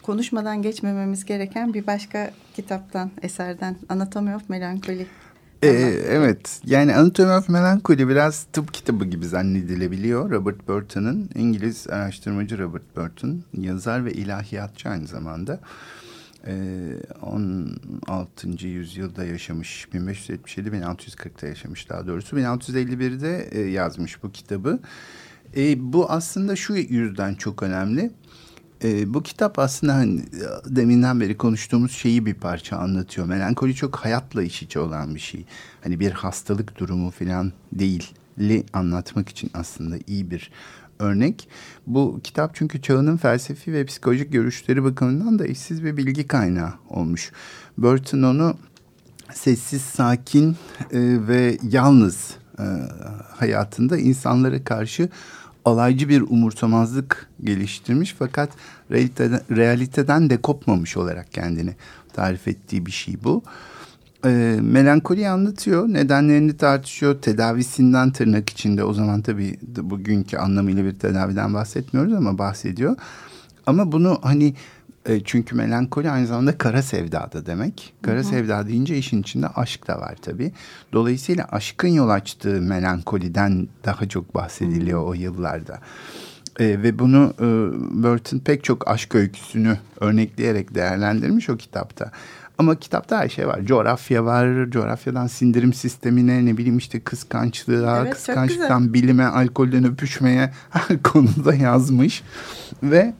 [0.02, 5.06] konuşmadan geçmememiz gereken bir başka kitaptan, eserden Anatomy of Melancholy.
[5.62, 5.68] Ee,
[6.08, 10.30] evet yani Anatomy of Melancholy biraz tıp kitabı gibi zannedilebiliyor.
[10.30, 15.60] Robert Burton'ın İngiliz araştırmacı Robert Burton yazar ve ilahiyatçı aynı zamanda.
[16.46, 18.66] Ee, 16.
[18.66, 24.78] yüzyılda yaşamış 1577-1640'da yaşamış daha doğrusu 1651'de e, yazmış bu kitabı.
[25.56, 28.10] E, bu aslında şu yüzden çok önemli.
[28.84, 30.22] E, bu kitap aslında hani
[30.66, 33.26] deminden beri konuştuğumuz şeyi bir parça anlatıyor.
[33.26, 35.44] Melankoli çok hayatla iç içe olan bir şey.
[35.82, 38.12] Hani bir hastalık durumu falan değil
[38.72, 40.50] anlatmak için aslında iyi bir
[40.98, 41.48] örnek.
[41.86, 47.32] Bu kitap çünkü çağının felsefi ve psikolojik görüşleri bakımından da eşsiz bir bilgi kaynağı olmuş.
[47.78, 48.56] Burton onu
[49.32, 50.56] sessiz, sakin e,
[51.28, 52.64] ve yalnız e,
[53.36, 55.08] hayatında insanlara karşı
[55.68, 58.50] alaycı bir umursamazlık geliştirmiş fakat
[58.90, 61.74] realiteden, realiteden de kopmamış olarak kendini
[62.12, 63.42] tarif ettiği bir şey bu.
[64.24, 71.54] E, melankoliyi anlatıyor, nedenlerini tartışıyor, tedavisinden tırnak içinde o zaman tabii bugünkü anlamıyla bir tedaviden
[71.54, 72.96] bahsetmiyoruz ama bahsediyor.
[73.66, 74.54] Ama bunu hani
[75.08, 77.94] e, çünkü melankoli aynı zamanda kara sevda da demek.
[78.02, 78.24] Kara hı hı.
[78.24, 80.52] sevda deyince işin içinde aşk da var tabii.
[80.92, 85.04] Dolayısıyla aşkın yol açtığı melankoliden daha çok bahsediliyor hı.
[85.04, 85.78] o yıllarda.
[86.58, 87.46] E, ve bunu e,
[88.02, 92.10] Burton pek çok aşk öyküsünü örnekleyerek değerlendirmiş o kitapta.
[92.58, 93.64] Ama kitapta her şey var.
[93.64, 94.70] Coğrafya var.
[94.70, 102.22] Coğrafyadan sindirim sistemine ne bileyim işte kıskançlığa, evet, kıskançlıktan bilime, alkolden öpüşmeye her konuda yazmış.
[102.82, 103.14] Ve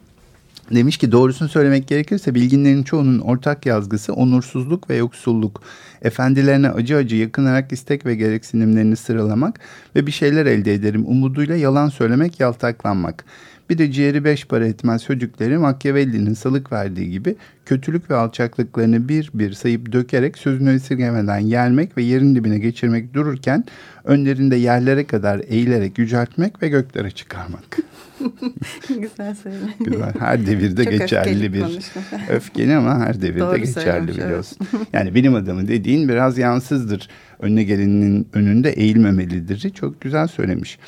[0.71, 5.63] Demiş ki doğrusunu söylemek gerekirse bilginlerin çoğunun ortak yazgısı onursuzluk ve yoksulluk.
[6.03, 9.61] Efendilerine acı acı yakınarak istek ve gereksinimlerini sıralamak
[9.97, 13.25] ve bir şeyler elde ederim umuduyla yalan söylemek, yaltaklanmak.
[13.71, 19.31] Bir de ciğeri beş para etmez çocukları Machiavelli'nin salık verdiği gibi kötülük ve alçaklıklarını bir
[19.35, 23.65] bir sayıp dökerek sözünü esirgemeden yermek ve yerin dibine geçirmek dururken
[24.05, 27.79] önlerinde yerlere kadar eğilerek yüceltmek ve göklere çıkarmak.
[28.89, 29.57] Güzel söyle.
[29.81, 30.13] Güzel.
[30.19, 32.03] Her devirde Çok geçerli bir konuşma.
[32.31, 34.59] öfkeli ama her devirde Doğru geçerli biliyorsun.
[34.93, 37.09] yani bilim adamı dediğin biraz yansızdır.
[37.39, 39.71] Önüne gelenin önünde eğilmemelidir.
[39.71, 40.79] Çok güzel söylemiş.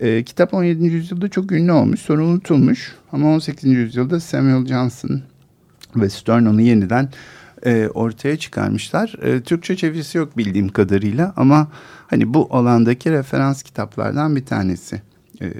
[0.00, 0.84] E, kitap 17.
[0.84, 2.96] yüzyılda çok ünlü olmuş, sonra unutulmuş.
[3.12, 3.64] Ama 18.
[3.64, 5.22] yüzyılda Samuel Johnson
[5.96, 7.08] ve Stern onu yeniden
[7.66, 9.14] e, ortaya çıkarmışlar.
[9.22, 11.68] E, Türkçe çevirisi yok bildiğim kadarıyla ama
[12.06, 15.02] hani bu alandaki referans kitaplardan bir tanesi.
[15.42, 15.52] E,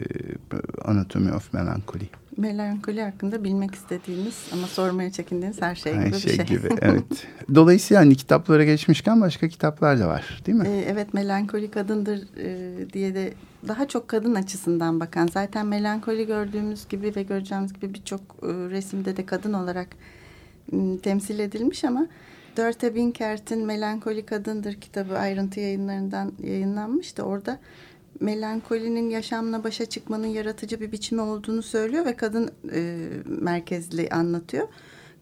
[0.84, 2.19] Anatomy of Melancholy.
[2.36, 6.46] Melankoli hakkında bilmek istediğiniz ama sormaya çekindiğiniz her şey her gibi şey bir şey.
[6.46, 7.26] gibi evet.
[7.54, 10.68] Dolayısıyla hani kitaplara geçmişken başka kitaplar da var değil mi?
[10.68, 13.32] Ee, evet melankoli kadındır e, diye de
[13.68, 19.16] daha çok kadın açısından bakan zaten melankoli gördüğümüz gibi ve göreceğimiz gibi birçok e, resimde
[19.16, 19.88] de kadın olarak
[20.72, 22.06] m, temsil edilmiş ama
[22.56, 27.22] Dörte Binkert'in Melankoli Kadındır kitabı ayrıntı yayınlarından yayınlanmıştı.
[27.22, 27.58] Orada
[28.20, 34.68] melankolinin yaşamla başa çıkmanın yaratıcı bir biçimi olduğunu söylüyor ve kadın e, merkezli anlatıyor.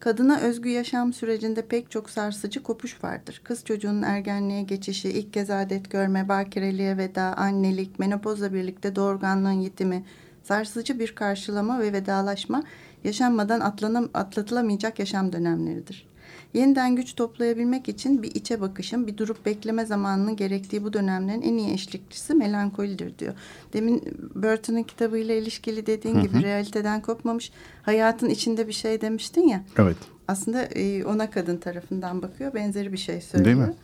[0.01, 3.41] Kadına özgü yaşam sürecinde pek çok sarsıcı kopuş vardır.
[3.45, 10.05] Kız çocuğunun ergenliğe geçişi, ilk kez adet görme, bakireliğe veda, annelik, menopozla birlikte doğurganlığın yitimi,
[10.43, 12.63] sarsıcı bir karşılama ve vedalaşma
[13.05, 16.09] yaşanmadan atlanam, atlatılamayacak yaşam dönemleridir.
[16.55, 21.57] Yeniden güç toplayabilmek için bir içe bakışın, bir durup bekleme zamanının gerektiği bu dönemlerin en
[21.57, 23.35] iyi eşlikçisi melankolidir diyor.
[23.73, 24.03] Demin
[24.35, 26.23] Burton'un kitabıyla ilişkili dediğin Hı hı.
[26.23, 29.65] gibi realiteden kopmamış, hayatın içinde bir şey demiştin ya.
[29.79, 29.97] Evet.
[30.29, 32.55] Aslında e, ona kadın tarafından bakıyor.
[32.55, 33.57] Benzeri bir şey söylüyor.
[33.57, 33.75] Değil mi?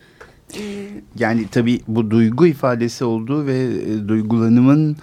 [0.59, 0.89] E,
[1.19, 4.97] Yani tabii bu duygu ifadesi olduğu ve e, duygulanımın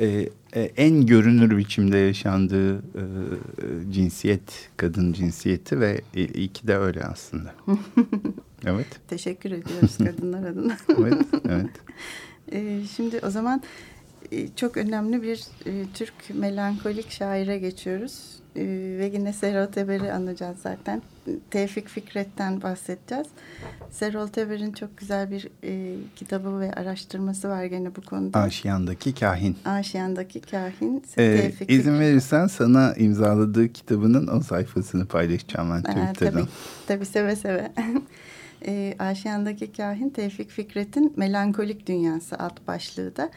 [0.00, 6.66] e, e, en görünür biçimde yaşandığı e, e, cinsiyet, kadın cinsiyeti ve e, iyi ki
[6.66, 7.54] de öyle aslında.
[8.66, 10.76] evet, teşekkür ediyoruz kadınlar adına.
[10.98, 11.70] evet, evet.
[12.52, 13.62] E, şimdi o zaman
[14.32, 18.39] e, çok önemli bir e, Türk melankolik şaire geçiyoruz.
[18.56, 18.62] E,
[18.98, 21.02] ve yine Serol Teber'i anacağız zaten.
[21.50, 23.26] Tevfik Fikret'ten bahsedeceğiz.
[23.90, 28.38] Serol Teber'in çok güzel bir e, kitabı ve araştırması var gene bu konuda.
[28.38, 29.56] Aşiyan'daki kahin.
[29.64, 32.00] Aşiyan'daki kahin Ee, Tevfik izin Fikret.
[32.00, 36.40] verirsen sana imzaladığı kitabının o sayfasını paylaşacağım ben Aa, Twitter'dan.
[36.40, 36.48] tabii,
[36.86, 37.72] tabii seve seve.
[38.66, 43.30] e, Aşiyan'daki kahin Tevfik Fikret'in Melankolik Dünyası alt başlığı da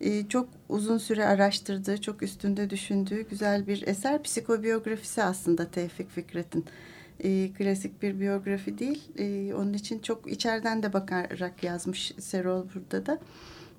[0.00, 4.22] e, çok uzun süre araştırdığı, çok üstünde düşündüğü güzel bir eser.
[4.22, 6.64] Psikobiyografisi aslında Tevfik Fikret'in.
[7.20, 9.02] E, klasik bir biyografi değil.
[9.18, 13.18] E, onun için çok içeriden de bakarak yazmış Serol burada da.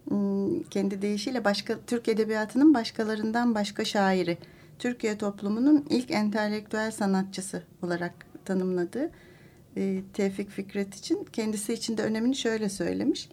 [0.07, 4.38] Hmm, Kendi deyişiyle başka Türk edebiyatının başkalarından başka şairi.
[4.80, 8.13] Türkiye toplumunun ilk entelektüel sanatçısı olarak
[8.45, 9.11] tanımladığı
[9.78, 13.30] e, Tevfik Fikret için kendisi için de önemini şöyle söylemiş.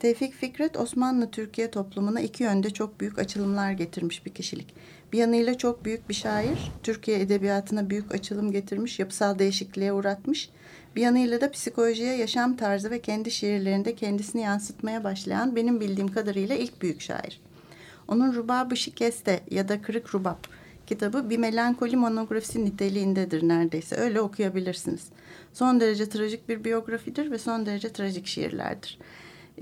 [0.00, 4.74] Tevfik Fikret Osmanlı Türkiye toplumuna iki yönde çok büyük açılımlar getirmiş bir kişilik.
[5.12, 10.50] Bir yanıyla çok büyük bir şair, Türkiye edebiyatına büyük açılım getirmiş, yapısal değişikliğe uğratmış.
[10.96, 16.54] Bir yanıyla da psikolojiye, yaşam tarzı ve kendi şiirlerinde kendisini yansıtmaya başlayan benim bildiğim kadarıyla
[16.54, 17.40] ilk büyük şair.
[18.08, 20.38] Onun Rubab-ı Şikeste ya da Kırık Rubab
[20.86, 23.96] kitabı bir melankoli monografisi niteliğindedir neredeyse.
[23.96, 25.08] Öyle okuyabilirsiniz.
[25.52, 28.98] Son derece trajik bir biyografidir ve son derece trajik şiirlerdir.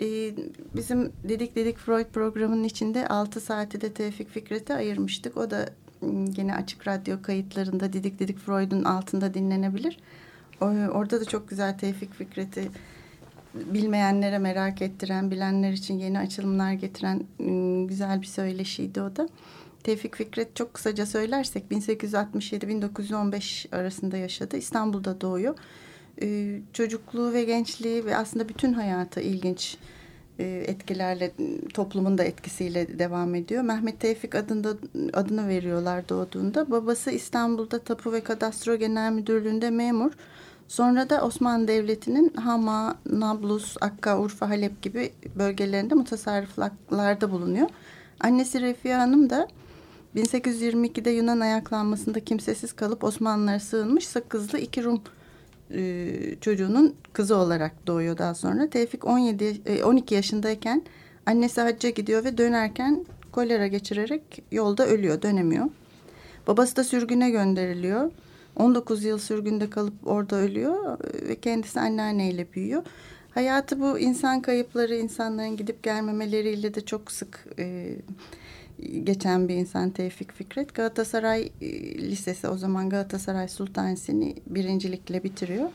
[0.00, 0.34] Ee,
[0.76, 5.36] bizim Dedik Dedik Freud programının içinde 6 saati de Tevfik Fikret'e ayırmıştık.
[5.36, 5.68] O da
[6.00, 9.98] m, gene açık radyo kayıtlarında Dedik Dedik Freud'un altında dinlenebilir.
[10.60, 12.68] O, orada da çok güzel Tevfik Fikret'i
[13.54, 19.28] bilmeyenlere merak ettiren, bilenler için yeni açılımlar getiren m, güzel bir söyleşiydi o da.
[19.82, 24.56] Tevfik Fikret çok kısaca söylersek 1867-1915 arasında yaşadı.
[24.56, 25.54] İstanbul'da doğuyor.
[26.22, 29.76] Ee, çocukluğu ve gençliği ve aslında bütün hayatı ilginç
[30.38, 31.32] e, etkilerle
[31.74, 33.62] toplumun da etkisiyle devam ediyor.
[33.62, 34.76] Mehmet Tevfik adında
[35.12, 36.70] adını veriyorlar doğduğunda.
[36.70, 40.12] Babası İstanbul'da Tapu ve Kadastro Genel Müdürlüğü'nde memur.
[40.68, 47.68] Sonra da Osmanlı Devleti'nin Hama, Nablus, Akka, Urfa, Halep gibi bölgelerinde mutasarrıflarda bulunuyor.
[48.20, 49.48] Annesi Refia Hanım da
[50.16, 55.02] 1822'de Yunan ayaklanmasında kimsesiz kalıp Osmanlılara sığınmış sakızlı iki Rum
[55.70, 56.10] e,
[56.40, 58.70] çocuğunun kızı olarak doğuyor daha sonra.
[58.70, 60.82] Tevfik 17 e, 12 yaşındayken
[61.26, 65.66] annesi hacca gidiyor ve dönerken kolera geçirerek yolda ölüyor, dönemiyor.
[66.46, 68.10] Babası da sürgüne gönderiliyor.
[68.56, 72.82] 19 yıl sürgünde kalıp orada ölüyor e, ve kendisi anneanneyle büyüyor.
[73.30, 77.96] Hayatı bu insan kayıpları, insanların gidip gelmemeleriyle de çok sık e,
[79.04, 80.74] geçen bir insan Tevfik Fikret.
[80.74, 81.68] Galatasaray e,
[81.98, 85.70] Lisesi o zaman Galatasaray Sultanisi'ni birincilikle bitiriyor.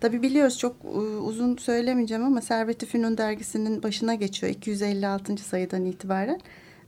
[0.00, 5.36] Tabi biliyoruz çok e, uzun söylemeyeceğim ama Servet-i Fünun dergisinin başına geçiyor 256.
[5.36, 6.40] sayıdan itibaren.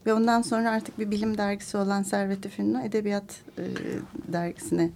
[0.05, 3.63] Ve ondan sonra artık bir bilim dergisi olan Servet-i Fünun'u Edebiyat e,
[4.33, 4.89] dergisine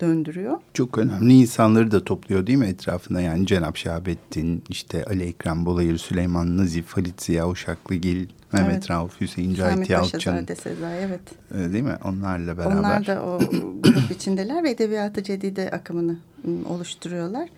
[0.00, 0.58] döndürüyor.
[0.74, 3.20] Çok önemli insanları da topluyor değil mi etrafında?
[3.20, 8.90] Yani Cenap Şahabettin, işte Ali Ekrem Bolayır, Süleyman Nazif, Halit Ziya Uşaklıgil, Mehmet Evet.
[8.90, 10.12] Rauf, Hüseyin Sami Cahit Yalçın.
[10.12, 11.20] Paşazade Sezai evet.
[11.50, 11.96] Öyle Değil mi?
[12.04, 12.76] Onlarla beraber.
[12.76, 13.38] Onlar da o
[13.82, 17.48] grup içindeler ve edebiyatı cedide akımını ım, oluşturuyorlar.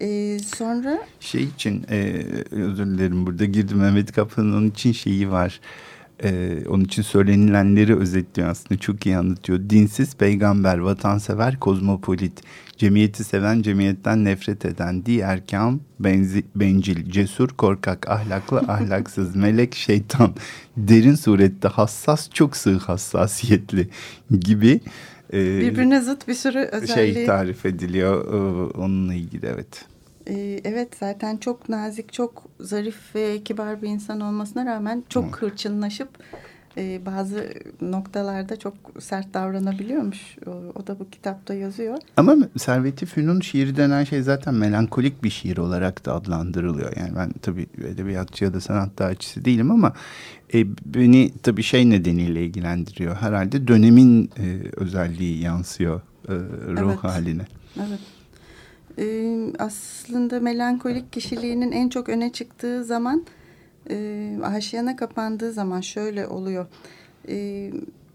[0.00, 5.60] Ee, sonra Şey için e, özür dilerim burada girdim Mehmet Kapı'nın onun için şeyi var.
[5.60, 5.95] E,
[6.68, 9.60] onun için söylenilenleri özetliyor aslında çok iyi anlatıyor.
[9.70, 12.42] Dinsiz peygamber, vatansever, kozmopolit,
[12.76, 20.34] cemiyeti seven, cemiyetten nefret eden, diğer kam, benzi, bencil, cesur, korkak, ahlaklı, ahlaksız, melek, şeytan,
[20.76, 23.88] derin surette hassas, çok sığ hassasiyetli
[24.40, 24.80] gibi
[25.32, 27.14] e, birbirine zıt bir sürü özelliği.
[27.14, 28.36] şey tarif ediliyor e,
[28.78, 29.84] onunla ilgili evet.
[30.28, 35.34] Ee, evet zaten çok nazik, çok zarif ve kibar bir insan olmasına rağmen çok Evet.
[35.34, 36.08] hırçınlaşıp
[36.78, 40.36] e, bazı noktalarda çok sert davranabiliyormuş.
[40.46, 41.98] O, o da bu kitapta yazıyor.
[42.16, 46.96] Ama Servet-i Fünun şiiri denen şey zaten melankolik bir şiir olarak da adlandırılıyor.
[46.96, 49.92] Yani ben tabii edebiyatçı ya da sanat tarihçisi değilim ama
[50.54, 53.16] e, beni tabii şey nedeniyle ilgilendiriyor.
[53.16, 56.32] Herhalde dönemin e, özelliği yansıyor e,
[56.76, 57.04] ruh Evet.
[57.04, 57.42] haline.
[57.76, 58.00] Evet.
[58.98, 63.26] Ee, aslında melankolik kişiliğinin en çok öne çıktığı zaman
[63.90, 66.66] e, aşiyana kapandığı zaman şöyle oluyor.
[67.28, 67.70] E,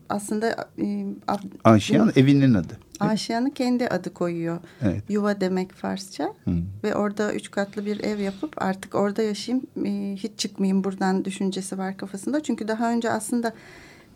[0.10, 0.84] aslında e,
[1.28, 2.78] Ab- Aşiyan evinin adı.
[3.00, 4.60] Aşiyan'ı kendi adı koyuyor.
[4.82, 5.04] Evet.
[5.10, 6.34] Yuva demek Farsça.
[6.46, 6.52] Hı.
[6.84, 11.78] Ve orada üç katlı bir ev yapıp artık orada yaşayayım, e, hiç çıkmayayım buradan düşüncesi
[11.78, 12.44] var kafasında.
[12.44, 13.54] Çünkü daha önce aslında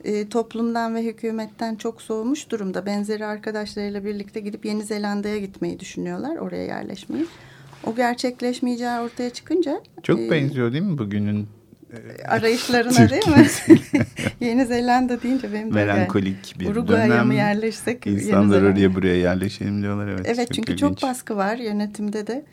[0.06, 2.86] e, toplumdan ve hükümetten çok soğumuş durumda.
[2.86, 7.26] Benzeri arkadaşlarıyla birlikte gidip Yeni Zelanda'ya gitmeyi düşünüyorlar, oraya yerleşmeyi.
[7.84, 9.80] O gerçekleşmeyeceği ortaya çıkınca...
[10.02, 11.48] Çok e, benziyor değil mi bugünün
[12.28, 13.46] Arayışlarına değil mi?
[14.40, 17.26] Yeni Zelanda deyince benim de melankolik bir Uruguay'a dönem.
[17.26, 18.06] mı yerleşsek?
[18.06, 20.08] İnsanlar oraya buraya yerleşelim diyorlar.
[20.08, 20.80] Evet, Evet çünkü ilginç.
[20.80, 22.44] çok baskı var yönetimde de.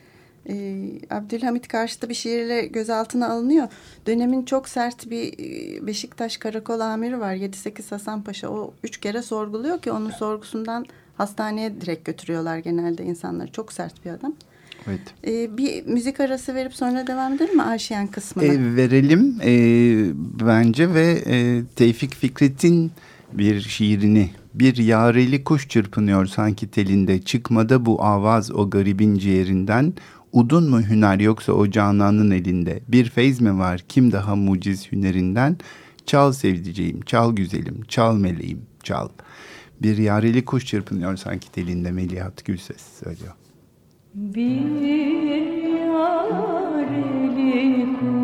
[0.50, 0.76] Ee,
[1.10, 3.68] Abdülhamit karşıtı bir şiirle gözaltına alınıyor.
[4.08, 8.50] Dönemin çok sert bir e, Beşiktaş karakol amiri var 7-8 Hasan Paşa.
[8.50, 10.86] O üç kere sorguluyor ki onun sorgusundan
[11.18, 13.52] hastaneye direkt götürüyorlar genelde insanları.
[13.52, 14.34] Çok sert bir adam.
[14.88, 15.02] Evet.
[15.28, 18.54] Ee, bir müzik arası verip sonra devam edelim mi Aşiyan kısmına?
[18.54, 19.52] E, verelim e,
[20.46, 22.92] bence ve e, Tevfik Fikret'in
[23.34, 29.94] bir şiirini bir yareli kuş çırpınıyor sanki telinde çıkmada bu avaz o garibin ciğerinden
[30.34, 32.80] udun mu hüner yoksa o cananın elinde?
[32.88, 33.82] Bir feyz mi var?
[33.90, 35.58] Kim daha muciz hünerinden?
[36.06, 39.10] Çal sevdiceğim çal güzelim çal meleğim çal.
[39.82, 43.34] Bir yareli kuş çırpınıyor sanki telinde Melihat Gülses söylüyor.
[44.14, 44.84] Bir
[45.94, 48.23] yareli kuş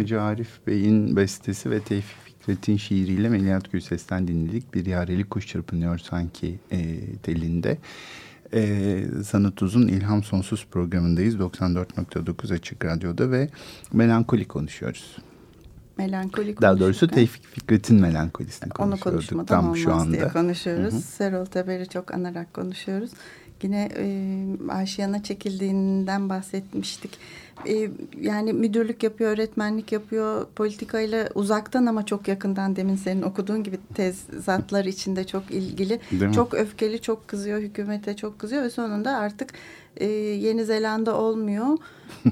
[0.00, 4.74] Hacı Arif Bey'in bestesi ve Tevfik Fikret'in şiiriyle Melihat Gülses'ten dinledik.
[4.74, 7.78] Bir yareli kuş çırpınıyor sanki e, telinde.
[8.54, 11.34] E, Sanat Uzun İlham Sonsuz programındayız.
[11.34, 13.48] 94.9 Açık Radyo'da ve
[13.92, 15.16] melankoli konuşuyoruz.
[15.98, 20.12] Melankoli Daha doğrusu Tevfik Fikret'in melankolisini Onu konuşuyorduk konuşmadan tam olmaz şu anda.
[20.12, 20.92] diye konuşuyoruz.
[20.92, 21.00] Hı hı.
[21.02, 23.10] Serol Teber'i çok anarak konuşuyoruz.
[23.64, 27.18] Yine e, Aşiyan'a çekildiğinden bahsetmiştik.
[27.68, 27.90] E,
[28.20, 34.84] yani müdürlük yapıyor, öğretmenlik yapıyor, politikayla uzaktan ama çok yakından demin senin okuduğun gibi tezatlar
[34.84, 36.00] içinde çok ilgili.
[36.32, 39.50] Çok öfkeli, çok kızıyor, hükümete çok kızıyor ve sonunda artık
[39.96, 41.78] e, Yeni Zelanda olmuyor.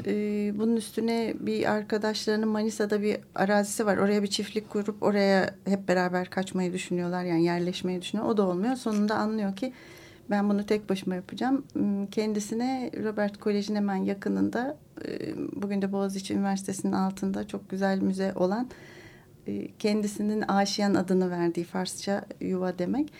[0.06, 0.12] e,
[0.58, 3.96] bunun üstüne bir arkadaşlarının Manisa'da bir arazisi var.
[3.96, 7.24] Oraya bir çiftlik kurup oraya hep beraber kaçmayı düşünüyorlar.
[7.24, 8.28] Yani yerleşmeyi düşünüyor.
[8.28, 8.76] O da olmuyor.
[8.76, 9.72] Sonunda anlıyor ki
[10.30, 11.64] ben bunu tek başıma yapacağım.
[11.72, 14.76] Hmm, Kendisine Robert Kolej'in hemen yakınında
[15.08, 18.68] e, bugün de Boğaziçi Üniversitesi'nin altında çok güzel müze olan
[19.46, 23.12] e, kendisinin Aşiyan adını verdiği Farsça yuva demek.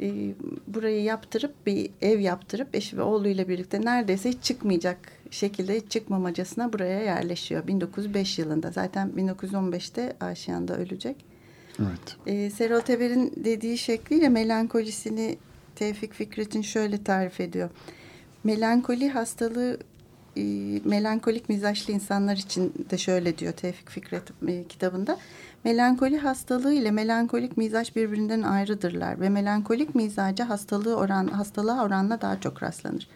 [0.00, 0.34] E,
[0.66, 4.98] Burayı yaptırıp bir ev yaptırıp eşi ve oğluyla birlikte neredeyse hiç çıkmayacak
[5.30, 7.66] şekilde hiç çıkmamacasına buraya yerleşiyor.
[7.66, 11.16] 1905 yılında zaten 1915'te Aşiyan'da ölecek.
[11.80, 12.16] Evet.
[12.26, 15.38] E, Serol Teber'in dediği şekliyle melankolisini
[15.80, 17.70] Tevfik Fikret'in şöyle tarif ediyor.
[18.44, 19.78] Melankoli hastalığı
[20.36, 20.42] e,
[20.84, 25.16] melankolik mizaçlı insanlar için de şöyle diyor Tevfik Fikret e, kitabında.
[25.64, 32.40] Melankoli hastalığı ile melankolik mizaç birbirinden ayrıdırlar ve melankolik mizaca hastalığı oran hastalığa oranla daha
[32.40, 33.08] çok rastlanır.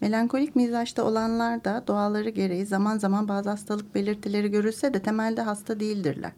[0.00, 5.80] Melankolik mizaçta olanlar da doğaları gereği zaman zaman bazı hastalık belirtileri görülse de temelde hasta
[5.80, 6.32] değildirler.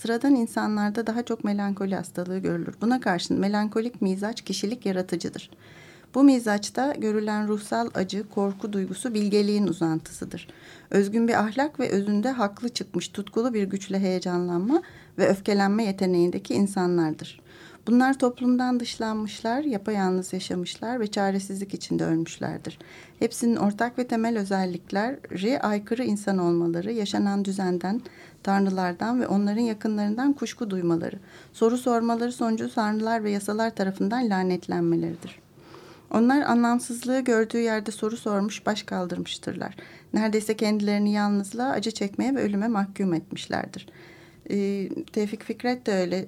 [0.00, 2.74] Sıradan insanlarda daha çok melankoli hastalığı görülür.
[2.80, 5.50] Buna karşın melankolik mizaç kişilik yaratıcıdır.
[6.14, 10.48] Bu mizaçta görülen ruhsal acı, korku duygusu bilgeliğin uzantısıdır.
[10.90, 14.82] Özgün bir ahlak ve özünde haklı çıkmış tutkulu bir güçle heyecanlanma
[15.18, 17.40] ve öfkelenme yeteneğindeki insanlardır.
[17.86, 22.78] Bunlar toplumdan dışlanmışlar, yapayalnız yaşamışlar ve çaresizlik içinde ölmüşlerdir.
[23.18, 28.00] Hepsinin ortak ve temel özellikleri aykırı insan olmaları, yaşanan düzenden,
[28.42, 31.16] tanrılardan ve onların yakınlarından kuşku duymaları,
[31.52, 35.38] soru sormaları sonucu tanrılar ve yasalar tarafından lanetlenmeleridir.
[36.10, 39.76] Onlar anlamsızlığı gördüğü yerde soru sormuş, baş kaldırmıştırlar.
[40.14, 43.86] Neredeyse kendilerini yalnızlığa, acı çekmeye ve ölüme mahkum etmişlerdir.
[44.50, 46.26] Ee, Tevfik Fikret de öyle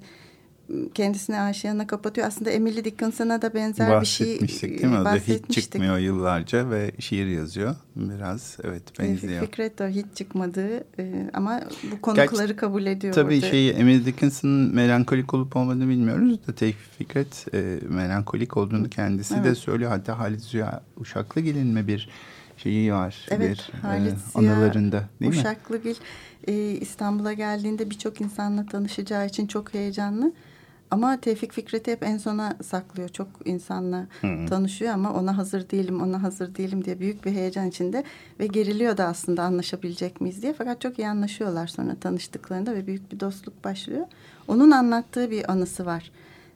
[0.95, 2.27] kendisini aşığına kapatıyor.
[2.27, 4.93] Aslında Emily Dickinson'a da benzer bir şey Bahsetmiştik değil mi?
[4.93, 5.63] Da hiç bahsetmiştik.
[5.73, 7.75] çıkmıyor yıllarca ve şiir yazıyor.
[7.97, 9.45] Biraz evet benziyor.
[9.47, 11.61] Fikret de hiç çıkmadığı e, ama
[11.93, 13.15] bu konukları kabul ediyor.
[13.15, 13.47] Tabii orada.
[13.47, 19.41] şeyi Emily Dickinson'ın melankolik olup olmadığını bilmiyoruz da Tevfik Fikret e, melankolik olduğunu kendisi de
[19.47, 19.59] Evet.
[19.59, 19.91] söylüyor.
[19.91, 22.09] Hatta Halit Ziya Uşaklıgil'in mi bir
[22.57, 23.27] şeyi var.
[23.31, 25.39] Evet, bir, Halit e, anılarında değil mi?
[25.39, 25.95] Uşaklıgil
[26.49, 30.33] e, İstanbul'a geldiğinde birçok insanla tanışacağı için çok heyecanlı.
[30.93, 33.09] Ama Tevfik Fikret'i hep en sona saklıyor.
[33.09, 34.07] Çok insanla
[34.49, 38.05] tanışıyor ama ona hazır değilim, ona hazır değilim diye büyük bir heyecan içinde.
[38.41, 40.55] Ve geriliyor da aslında anlaşabilecek miyiz diye.
[40.59, 44.07] Fakat çok iyi anlaşıyorlar sonra tanıştıklarında ve büyük bir dostluk başlıyor.
[44.49, 46.11] Onun anlattığı bir anısı var.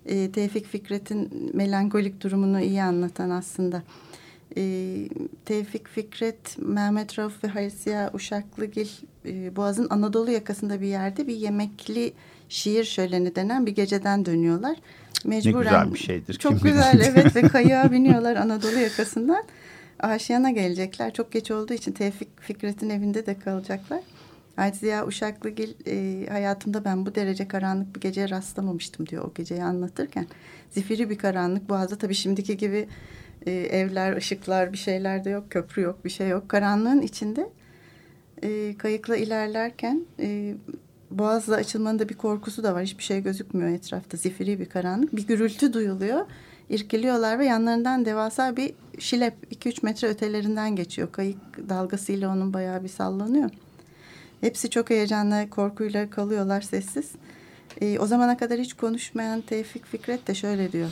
[0.07, 3.83] E, Tevfik Fikret'in melankolik durumunu iyi anlatan aslında.
[4.57, 4.63] E,
[5.45, 8.89] Tevfik Fikret, Mehmet Rauf ve Halisiye Uşaklıgil
[9.27, 12.13] e, Boğaz'ın Anadolu yakasında bir yerde bir yemekli
[12.49, 14.77] şiir şöleni denen bir geceden dönüyorlar.
[15.25, 16.63] Mecburen, güzel bir şeydir, Çok bilir.
[16.63, 19.45] güzel evet ve kayığa biniyorlar Anadolu yakasından.
[20.01, 21.13] Aşiyan'a gelecekler.
[21.13, 24.01] Çok geç olduğu için Tevfik Fikret'in evinde de kalacaklar.
[24.73, 30.27] Ziya Uşaklıgil e, hayatımda ben bu derece karanlık bir geceye rastlamamıştım diyor o geceyi anlatırken.
[30.71, 32.89] Zifiri bir karanlık boğazda tabii şimdiki gibi
[33.47, 36.49] e, evler, ışıklar bir şeyler de yok, köprü yok, bir şey yok.
[36.49, 37.51] Karanlığın içinde
[38.43, 40.55] e, kayıkla ilerlerken e,
[41.11, 42.83] boğazla açılmanın da bir korkusu da var.
[42.83, 44.17] Hiçbir şey gözükmüyor etrafta.
[44.17, 45.17] Zifiri bir karanlık.
[45.17, 46.27] Bir gürültü duyuluyor.
[46.71, 51.13] İrkiliyorlar ve yanlarından devasa bir şilep 2-3 metre ötelerinden geçiyor.
[51.13, 53.51] Kayık dalgasıyla onun bayağı bir sallanıyor.
[54.41, 57.11] Hepsi çok heyecanla, korkuyla kalıyorlar sessiz.
[57.81, 60.91] E, o zamana kadar hiç konuşmayan Tevfik Fikret de şöyle diyor.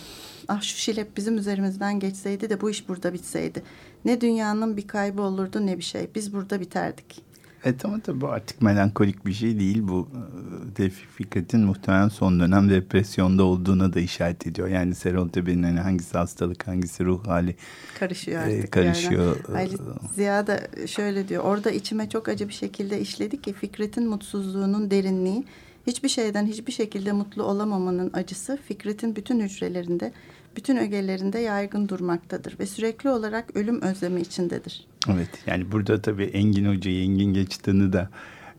[0.48, 3.62] Ah şu şilep bizim üzerimizden geçseydi de bu iş burada bitseydi.
[4.04, 6.08] Ne dünyanın bir kaybı olurdu ne bir şey.
[6.14, 7.33] Biz burada biterdik.
[7.64, 9.78] Evet ama tabii bu artık melankolik bir şey değil.
[9.82, 14.68] Bu e, Tevfik Fikret'in muhtemelen son dönem depresyonda olduğuna da işaret ediyor.
[14.68, 17.56] Yani Serol Tepe'nin hani hangisi hastalık hangisi ruh hali
[17.98, 18.72] Karışıyor e, artık.
[18.72, 19.36] karışıyor.
[19.48, 19.58] Yani.
[19.58, 19.76] Ali
[20.14, 21.44] Ziya da şöyle diyor.
[21.44, 25.44] Orada içime çok acı bir şekilde işledi ki Fikret'in mutsuzluğunun derinliği
[25.86, 30.12] hiçbir şeyden hiçbir şekilde mutlu olamamanın acısı Fikret'in bütün hücrelerinde,
[30.56, 34.86] bütün ögelerinde yaygın durmaktadır ve sürekli olarak ölüm özlemi içindedir.
[35.12, 38.10] Evet yani burada tabii Engin Hoca'yı, Engin Geçtan'ı da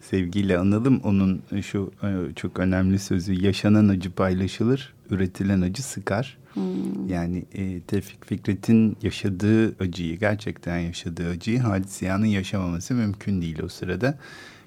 [0.04, 1.02] sevgiyle analım.
[1.04, 6.38] Onun şu e, çok önemli sözü yaşanan acı paylaşılır, üretilen acı sıkar.
[6.54, 7.08] Hmm.
[7.08, 14.18] Yani e, Tevfik Fikret'in yaşadığı acıyı, gerçekten yaşadığı acıyı Hadisiyan'ın yaşamaması mümkün değil o sırada.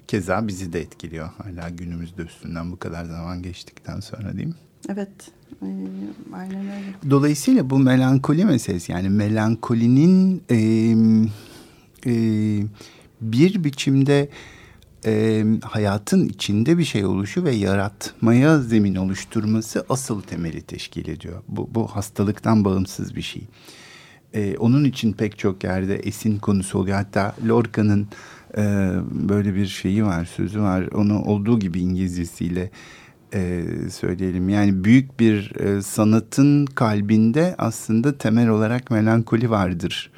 [0.07, 4.53] Keza bizi de etkiliyor hala günümüzde üstünden bu kadar zaman geçtikten sonra değil mi?
[4.89, 7.11] Evet, e, öyle.
[7.11, 10.57] Dolayısıyla bu melankoli meselesi yani melankolinin e,
[12.05, 12.13] e,
[13.21, 14.29] bir biçimde
[15.05, 21.43] e, hayatın içinde bir şey oluşu ve yaratmaya zemin oluşturması asıl temeli teşkil ediyor.
[21.47, 23.41] Bu, bu hastalıktan bağımsız bir şey.
[24.33, 26.97] E, onun için pek çok yerde esin konusu oluyor.
[26.97, 28.07] Hatta Lorca'nın
[28.57, 28.61] e,
[29.29, 30.81] böyle bir şeyi var, sözü var.
[30.81, 32.71] Onu olduğu gibi İngilizcesiyle
[33.33, 34.49] e, söyleyelim.
[34.49, 40.11] Yani büyük bir e, sanatın kalbinde aslında temel olarak melankoli vardır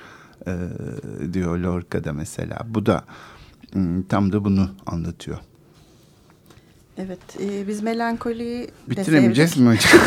[0.48, 0.52] e,
[1.34, 2.60] diyor Lorca'da mesela.
[2.68, 3.04] Bu da
[3.74, 5.38] Hmm, tam da bunu anlatıyor.
[6.98, 10.02] Evet, e, biz melankoliyi Bitiremeyeceğiz mi hocam?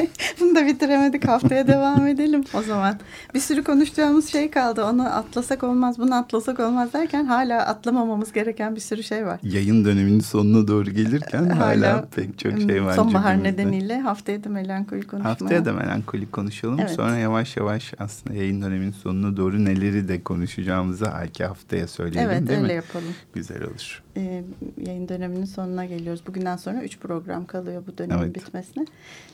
[0.40, 1.28] Bunu da bitiremedik.
[1.28, 2.98] Haftaya devam edelim o zaman.
[3.34, 4.84] Bir sürü konuşacağımız şey kaldı.
[4.84, 9.40] Onu atlasak olmaz, bunu atlasak olmaz derken hala atlamamamız gereken bir sürü şey var.
[9.42, 12.94] Yayın döneminin sonuna doğru gelirken hala, hala pek çok şey var.
[12.94, 15.30] Sonbahar nedeniyle haftaya da melankoli konuşmaya.
[15.30, 16.80] Haftaya da melankoli konuşalım.
[16.80, 16.90] Evet.
[16.90, 22.48] Sonra yavaş yavaş aslında yayın döneminin sonuna doğru neleri de konuşacağımızı belki haftaya söyleyelim evet,
[22.48, 22.54] değil mi?
[22.54, 23.14] Evet öyle yapalım.
[23.34, 24.02] Güzel olur.
[24.16, 24.42] Ee,
[24.86, 26.22] yayın döneminin sonuna geliyoruz.
[26.30, 28.34] Bugünden sonra üç program kalıyor bu dönemin evet.
[28.34, 28.84] bitmesine.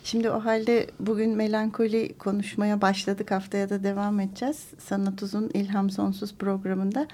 [0.04, 3.30] Şimdi o halde bugün melankoli konuşmaya başladık.
[3.30, 4.64] Haftaya da devam edeceğiz.
[4.78, 7.06] Sanat Uzun İlham Sonsuz programında.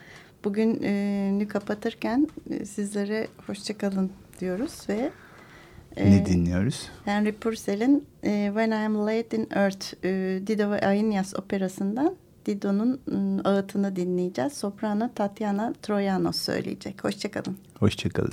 [0.45, 4.11] Bugün e, kapatırken e, sizlere hoşçakalın
[4.41, 5.11] diyoruz ve
[5.97, 6.89] e, ne dinliyoruz?
[7.05, 12.16] Henry Purcell'in e, When I Am Late in Earth e, Dido ve Aeneas operasından
[12.47, 13.01] Dido'nun
[13.45, 14.53] ağıtını dinleyeceğiz.
[14.53, 17.05] Soprano Tatiana Troyanos söyleyecek.
[17.05, 17.57] Hoşçakalın.
[17.78, 18.33] Hoşçakalın.